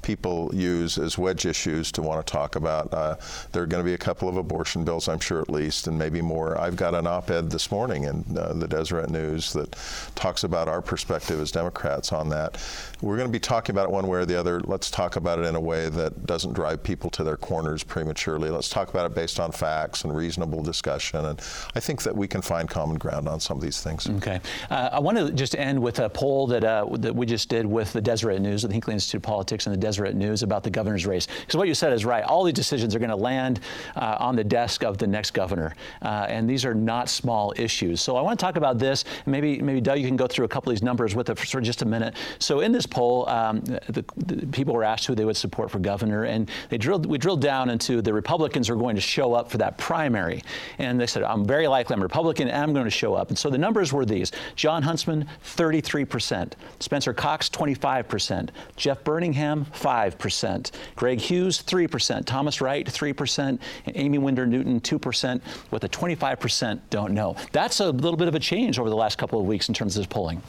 people 0.04 0.52
use 0.54 0.98
as 0.98 1.18
wedge 1.18 1.46
issues 1.46 1.92
to 1.94 2.02
want 2.02 2.26
to 2.26 2.32
talk 2.32 2.56
about. 2.56 2.94
Uh, 2.94 3.16
there 3.52 3.64
are 3.64 3.66
going 3.66 3.84
to 3.84 3.86
be 3.86 3.96
a 3.96 3.98
couple 3.98 4.30
of 4.30 4.38
abortion 4.38 4.86
bills, 4.86 5.10
I'm 5.10 5.20
sure, 5.20 5.42
at 5.42 5.50
least, 5.50 5.88
and 5.88 5.98
maybe 5.98 6.22
more. 6.22 6.60
I've 6.60 6.76
got 6.76 6.94
an 6.94 7.08
op-ed 7.08 7.50
this 7.50 7.72
morning 7.72 8.04
in 8.04 8.24
uh, 8.38 8.54
the 8.54 8.68
Deseret 8.68 9.10
News 9.10 9.52
that 9.54 9.76
talks 10.16 10.44
about 10.44 10.68
our 10.68 10.82
perspective 10.82 11.40
as 11.42 11.52
Democrats 11.52 12.14
on 12.14 12.30
that. 12.30 12.62
We're 13.02 13.18
going 13.18 13.28
to 13.28 13.34
be 13.34 13.40
talking 13.40 13.74
about 13.74 13.86
it 13.86 13.92
one 13.92 14.08
way 14.08 14.20
or 14.20 14.26
the 14.26 14.40
other. 14.40 14.62
Let's 14.62 14.92
talk 14.92 15.16
about 15.16 15.40
it 15.40 15.46
in 15.46 15.56
a 15.56 15.60
way 15.60 15.90
that 15.90 16.26
doesn't 16.26 16.54
drive 16.54 16.84
people 16.84 17.10
to 17.10 17.24
their 17.24 17.38
corners 17.38 17.84
prematurely. 17.84 18.50
Let's 18.50 18.70
talk 18.70 18.90
about 18.90 19.10
it 19.10 19.16
based 19.16 19.40
on 19.40 19.52
facts 19.52 20.04
and 20.04 20.16
reasonable 20.16 20.62
discussion. 20.62 21.26
And 21.26 21.40
I 21.76 21.80
think 21.80 22.04
that 22.04 22.16
we 22.16 22.28
can 22.28 22.42
find 22.42 22.70
common 22.70 22.98
ground 22.98 23.28
on 23.28 23.40
some 23.40 23.58
of 23.58 23.64
these 23.64 23.82
things. 23.82 24.08
Okay. 24.08 24.40
Uh, 24.70 24.90
I 24.94 25.00
want 25.00 25.18
to 25.18 25.32
just 25.32 25.56
end 25.64 25.82
with 25.82 26.00
a 26.00 26.10
poll 26.10 26.48
that, 26.48 26.64
uh, 26.64 26.86
that 26.92 27.16
we 27.16 27.26
just 27.26 27.50
did 27.50 27.66
with 27.66 27.94
the 27.94 28.02
Deseret 28.02 28.42
News, 28.42 28.64
with 28.64 28.70
the 28.70 28.74
Hinckley 28.74 28.94
Institute 28.94 29.20
of 29.20 29.24
Politics 29.24 29.66
and 29.66 29.74
the 29.74 29.80
Deseret 29.80 30.16
News 30.16 30.44
about 30.44 30.64
the 30.64 30.70
governor's 30.70 31.06
race. 31.06 31.28
Because 31.40 31.56
what 31.56 31.68
you 31.68 31.74
said 31.74 31.94
is 31.94 32.06
right. 32.06 32.24
All 32.24 32.44
these 32.44 32.54
decisions 32.54 32.94
are 32.96 33.00
going 33.00 33.10
to 33.10 33.16
land 33.16 33.62
uh, 33.96 34.18
on 34.20 34.36
the 34.36 34.44
desk 34.44 34.84
of 34.84 34.98
the 34.98 35.08
next 35.08 35.32
governor, 35.32 35.76
uh, 36.02 36.26
and 36.28 36.50
these 36.50 36.66
are 36.66 36.76
not 36.76 37.10
small 37.10 37.54
issues. 37.56 38.02
So 38.02 38.18
I 38.18 38.22
want 38.22 38.40
to 38.40 38.44
talk 38.44 38.58
about 38.58 38.78
this. 38.78 39.06
Maybe, 39.26 39.62
maybe 39.62 39.82
Doug, 39.82 40.00
you 40.00 40.08
can 40.08 40.18
go 40.18 40.28
through 40.28 40.46
a 40.46 40.50
couple 40.50 40.72
of 40.72 40.76
these 40.76 40.84
numbers 40.84 41.16
with 41.16 41.30
it 41.30 41.40
for 41.40 41.62
just 41.62 41.82
a 41.82 41.86
minute. 41.86 42.16
So 42.40 42.60
in 42.60 42.72
this 42.72 42.86
poll, 42.86 43.28
um, 43.30 43.62
the, 43.62 44.04
the 44.18 44.46
people 44.48 44.74
were 44.74 44.84
asked 44.84 45.06
who 45.06 45.16
they 45.16 45.26
would 45.26 45.38
support 45.38 45.72
for 45.72 45.80
governor, 45.80 46.26
and 46.26 46.50
they 46.70 46.78
drilled. 46.78 47.06
We 47.06 47.18
drilled 47.18 47.42
down 47.42 47.70
into 47.70 48.02
the 48.02 48.14
Republicans 48.14 48.70
are 48.70 48.76
going 48.76 48.96
to 48.96 49.02
show 49.02 49.34
up 49.34 49.50
for 49.50 49.58
that 49.60 49.78
primary, 49.78 50.44
and 50.78 51.00
they 51.00 51.08
said, 51.08 51.24
"I'm 51.24 51.46
very 51.46 51.68
likely 51.68 51.94
I'm 51.94 52.02
a 52.02 52.04
Republican, 52.04 52.48
and 52.48 52.64
I'm 52.64 52.74
going 52.74 52.86
to 52.86 52.92
show 52.92 53.14
up." 53.14 53.30
And 53.30 53.38
so 53.38 53.50
the 53.50 53.58
numbers 53.58 53.94
were 53.94 54.06
these: 54.06 54.32
Jon 54.56 54.84
Huntsman, 54.84 55.28
33%; 55.44 56.54
Spencer 56.80 57.14
Cox, 57.14 57.50
25%; 57.50 58.50
Jeff 58.76 59.04
Burningham, 59.04 59.66
5%; 59.66 60.72
Greg 60.96 61.20
Hughes, 61.20 61.62
3%; 61.62 62.26
Thomas 62.26 62.62
Wright, 62.62 62.86
3%; 62.86 63.60
and 63.86 63.98
Aimee 63.98 64.18
Winder 64.18 64.46
Newton, 64.46 64.80
2%, 64.80 65.42
with 65.72 65.84
a 65.84 65.90
25% 65.90 66.80
don't 66.90 67.14
know. 67.14 67.36
That's 67.52 67.80
a 67.80 67.92
little 67.92 68.18
bit 68.18 68.28
of 68.28 68.36
a 68.36 68.40
change 68.40 68.80
over 68.80 68.90
the 68.90 68.96
last 68.96 69.18
couple 69.18 69.40
of 69.40 69.46
weeks 69.46 69.68
in 69.68 69.74
terms 69.74 69.96
of 69.96 70.02
this 70.02 70.08
polling. 70.08 70.42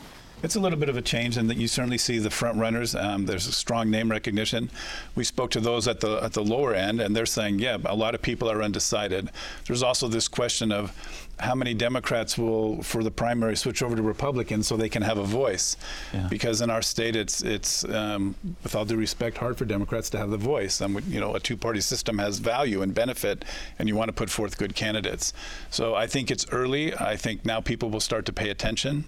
It's 0.44 0.56
a 0.56 0.60
little 0.60 0.78
bit 0.78 0.90
of 0.90 0.96
a 0.98 1.02
change, 1.02 1.38
and 1.38 1.48
that 1.48 1.56
you 1.56 1.66
certainly 1.66 1.96
see 1.96 2.18
the 2.18 2.28
front 2.28 2.58
runners. 2.58 2.94
Um, 2.94 3.24
there's 3.24 3.46
a 3.46 3.52
strong 3.52 3.90
name 3.90 4.10
recognition. 4.10 4.70
We 5.14 5.24
spoke 5.24 5.50
to 5.52 5.60
those 5.60 5.88
at 5.88 6.00
the 6.00 6.22
at 6.22 6.34
the 6.34 6.44
lower 6.44 6.74
end, 6.74 7.00
and 7.00 7.16
they're 7.16 7.24
saying, 7.24 7.60
yeah, 7.60 7.78
a 7.86 7.96
lot 7.96 8.14
of 8.14 8.20
people 8.20 8.50
are 8.50 8.62
undecided. 8.62 9.30
There's 9.66 9.82
also 9.82 10.06
this 10.06 10.28
question 10.28 10.70
of 10.70 10.92
how 11.40 11.54
many 11.54 11.72
Democrats 11.72 12.36
will, 12.36 12.82
for 12.82 13.02
the 13.02 13.10
primary, 13.10 13.56
switch 13.56 13.82
over 13.82 13.96
to 13.96 14.02
Republicans 14.02 14.66
so 14.66 14.76
they 14.76 14.90
can 14.90 15.02
have 15.02 15.16
a 15.16 15.24
voice. 15.24 15.78
Yeah. 16.12 16.28
Because 16.28 16.60
in 16.60 16.68
our 16.68 16.82
state, 16.82 17.16
it's 17.16 17.40
it's 17.42 17.82
um, 17.86 18.34
with 18.62 18.74
all 18.74 18.84
due 18.84 18.96
respect, 18.96 19.38
hard 19.38 19.56
for 19.56 19.64
Democrats 19.64 20.10
to 20.10 20.18
have 20.18 20.30
the 20.30 20.36
voice. 20.36 20.82
And 20.82 21.02
you 21.04 21.20
know, 21.20 21.34
a 21.34 21.40
two-party 21.40 21.80
system 21.80 22.18
has 22.18 22.38
value 22.38 22.82
and 22.82 22.94
benefit, 22.94 23.46
and 23.78 23.88
you 23.88 23.96
want 23.96 24.08
to 24.08 24.12
put 24.12 24.28
forth 24.28 24.58
good 24.58 24.74
candidates. 24.74 25.32
So 25.70 25.94
I 25.94 26.06
think 26.06 26.30
it's 26.30 26.46
early. 26.52 26.94
I 26.94 27.16
think 27.16 27.46
now 27.46 27.62
people 27.62 27.88
will 27.88 28.00
start 28.00 28.26
to 28.26 28.32
pay 28.32 28.50
attention. 28.50 29.04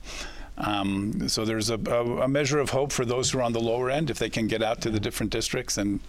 Um, 0.59 1.29
so 1.29 1.45
there's 1.45 1.69
a, 1.69 1.77
a, 1.77 2.29
measure 2.29 2.59
of 2.59 2.71
hope 2.71 2.91
for 2.91 3.05
those 3.05 3.31
who 3.31 3.41
are 3.41 3.43
on 3.43 3.53
the 3.53 3.61
lower 3.61 3.91
end 3.91 4.09
if 4.09 4.19
they 4.19 4.31
can 4.31 4.47
get 4.47 4.63
out 4.63 4.81
to 4.83 4.91
the 4.91 4.99
different 4.99 5.31
districts 5.31 5.77
and 5.77 6.01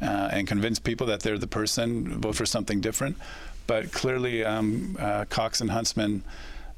uh, 0.00 0.28
and 0.32 0.48
convince 0.48 0.80
people 0.80 1.06
that 1.06 1.20
they're 1.20 1.38
the 1.38 1.46
person, 1.46 2.20
vote 2.20 2.34
for 2.34 2.46
something 2.46 2.80
different. 2.80 3.16
But 3.68 3.92
clearly, 3.92 4.44
um, 4.44 4.96
uh, 4.98 5.26
Cox 5.26 5.60
and 5.60 5.70
Huntsman 5.70 6.24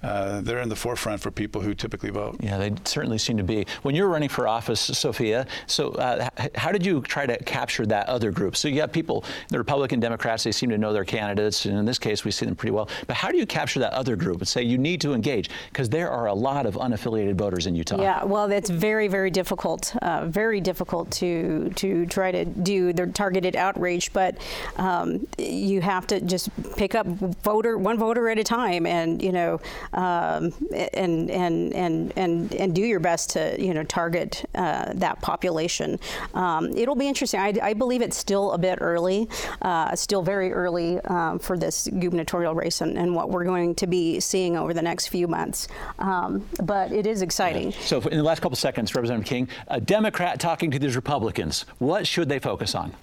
uh, 0.05 0.41
they're 0.43 0.61
in 0.61 0.69
the 0.69 0.77
forefront 0.77 1.21
for 1.21 1.31
people 1.31 1.61
who 1.61 1.75
typically 1.75 2.11
vote. 2.11 2.37
Yeah, 2.41 2.59
they 2.59 2.73
certainly 2.85 3.19
seem 3.19 3.37
to 3.39 3.43
be. 3.43 3.67
When 3.83 3.95
you're 3.95 4.09
running 4.09 4.29
for 4.29 4.47
office, 4.47 4.81
Sophia, 4.81 5.47
so 5.67 5.93
uh, 5.93 6.29
how 6.55 6.73
did 6.73 6.85
you 6.85 7.01
try 7.01 7.27
to 7.27 7.43
capture 7.45 7.87
that 7.87 8.09
other 8.09 8.31
group? 8.31 8.57
So 8.57 8.69
you 8.69 8.81
have 8.81 8.93
people, 8.93 9.25
the 9.49 9.59
Republican 9.59 10.01
Democrats, 10.01 10.45
they 10.45 10.53
seem 10.53 10.71
to 10.71 10.79
know 10.79 10.93
their 10.93 11.05
candidates, 11.05 11.65
and 11.65 11.79
in 11.79 11.85
this 11.85 11.99
case, 11.99 12.25
we 12.25 12.31
see 12.31 12.45
them 12.45 12.55
pretty 12.55 12.73
well. 12.73 12.89
But 13.07 13.17
how 13.17 13.31
do 13.31 13.39
you 13.39 13.47
capture 13.47 13.81
that 13.81 13.93
other 13.93 14.15
group 14.17 14.39
and 14.39 14.49
say 14.49 14.63
you 14.63 14.79
need 14.79 15.01
to 15.01 15.15
engage? 15.15 15.49
Because 15.71 15.89
there 15.89 16.11
are 16.11 16.27
a 16.27 16.35
lot 16.35 16.67
of 16.67 16.75
unaffiliated 16.75 17.37
voters 17.37 17.67
in 17.67 17.75
Utah. 17.75 18.01
Yeah, 18.01 18.25
well, 18.25 18.47
that's 18.47 18.71
very, 18.71 19.09
very 19.09 19.31
difficult. 19.31 19.97
Uh, 20.03 20.27
very 20.27 20.61
difficult 20.61 21.11
to 21.13 21.71
to 21.77 22.07
try 22.07 22.31
to 22.31 22.45
do 22.45 22.93
the 22.93 23.07
targeted 23.07 23.57
outreach, 23.57 24.13
but 24.13 24.37
um, 24.77 25.27
you 25.39 25.81
have 25.81 26.07
to 26.09 26.21
just 26.21 26.51
pick 26.77 26.95
up 26.95 27.07
voter 27.07 27.79
one 27.79 27.99
voter 27.99 28.29
at 28.29 28.39
a 28.39 28.45
time, 28.45 28.87
and 28.87 29.23
you 29.23 29.33
know 29.33 29.61
um, 29.95 30.53
and, 30.73 31.31
and, 31.31 31.73
and, 31.73 32.13
and, 32.17 32.55
and 32.55 32.75
do 32.75 32.83
your 32.83 33.01
best 33.01 33.31
to, 33.31 33.57
you 33.61 33.73
know, 33.73 33.85
target 33.85 34.45
uh, 34.55 34.93
that 34.95 35.21
population. 35.23 35.99
Um, 36.35 36.77
it'll 36.77 36.97
be 36.97 37.07
interesting. 37.07 37.41
I, 37.41 37.55
I, 37.63 37.75
believe 37.75 38.03
it's 38.03 38.17
still 38.17 38.53
a 38.53 38.59
bit 38.59 38.79
early, 38.81 39.29
uh, 39.63 39.95
still 39.95 40.23
very 40.23 40.53
early 40.53 41.01
um, 41.03 41.39
for 41.39 41.57
this 41.57 41.89
gubernatorial 41.99 42.55
race 42.55 42.81
and, 42.81 42.99
and, 42.99 43.15
what 43.15 43.31
we're 43.31 43.45
going 43.45 43.77
to 43.77 43.87
be 43.87 44.19
seeing 44.19 44.57
over 44.57 44.75
the 44.75 44.83
next 44.83 45.07
few 45.07 45.29
months. 45.29 45.69
Um, 46.01 46.45
but 46.65 46.91
it 46.91 47.07
is 47.07 47.23
exciting. 47.23 47.71
Yeah. 47.71 47.79
So 47.81 48.01
in 48.01 48.17
the 48.17 48.25
last 48.25 48.43
couple 48.43 48.57
seconds, 48.57 48.95
Representative 48.95 49.29
King, 49.29 49.49
a 49.69 49.81
Democrat 49.81 50.41
talking 50.41 50.73
to 50.73 50.79
these 50.81 50.97
Republicans, 50.97 51.65
what 51.79 52.07
should 52.07 52.29
they 52.29 52.41
focus 52.41 52.75
on? 52.75 52.95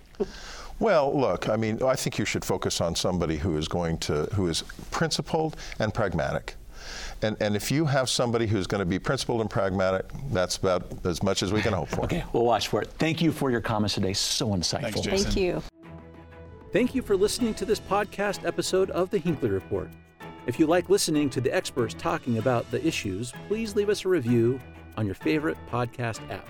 Well, 0.80 1.16
look, 1.18 1.48
I 1.48 1.58
mean, 1.58 1.82
I 1.84 1.96
think 1.96 2.18
you 2.18 2.26
should 2.26 2.44
focus 2.44 2.82
on 2.82 2.96
somebody 2.96 3.38
who 3.38 3.56
is 3.56 3.68
going 3.68 4.00
to, 4.00 4.24
who 4.34 4.48
is 4.48 4.64
principled 4.90 5.56
and 5.78 5.94
pragmatic. 5.94 6.56
And, 7.22 7.38
and 7.40 7.56
if 7.56 7.72
you 7.72 7.86
have 7.86 8.10
somebody 8.10 8.48
who's 8.48 8.68
going 8.68 8.80
to 8.80 8.86
be 8.86 9.00
principled 9.00 9.42
and 9.42 9.50
pragmatic, 9.50 10.06
that's 10.32 10.58
about 10.58 11.06
as 11.06 11.22
much 11.24 11.44
as 11.44 11.52
we 11.54 11.62
can 11.62 11.74
hope 11.74 11.90
for. 11.90 12.04
okay, 12.06 12.24
we'll 12.34 12.46
watch 12.46 12.68
for 12.68 12.82
it. 12.82 12.88
Thank 12.98 13.22
you 13.22 13.32
for 13.32 13.52
your 13.52 13.62
comments 13.62 13.96
today. 13.96 14.14
So 14.14 14.50
insightful. 14.50 15.04
Thanks, 15.04 15.24
Thank 15.24 15.38
you. 15.38 15.62
Thank 16.72 16.96
you 16.96 17.02
for 17.02 17.18
listening 17.18 17.54
to 17.56 17.66
this 17.66 17.80
podcast 17.80 18.46
episode 18.46 18.90
of 18.92 19.10
the 19.10 19.18
Hinckley 19.18 19.50
Report. 19.50 19.90
If 20.48 20.60
you 20.60 20.68
like 20.68 20.90
listening 20.90 21.30
to 21.32 21.42
the 21.42 21.54
experts 21.54 21.94
talking 21.94 22.38
about 22.38 22.70
the 22.72 22.86
issues, 22.86 23.34
please 23.48 23.76
leave 23.76 23.90
us 23.90 24.06
a 24.06 24.10
review 24.10 24.60
on 24.98 25.06
your 25.06 25.16
favorite 25.16 25.58
podcast 25.70 26.20
app. 26.32 26.48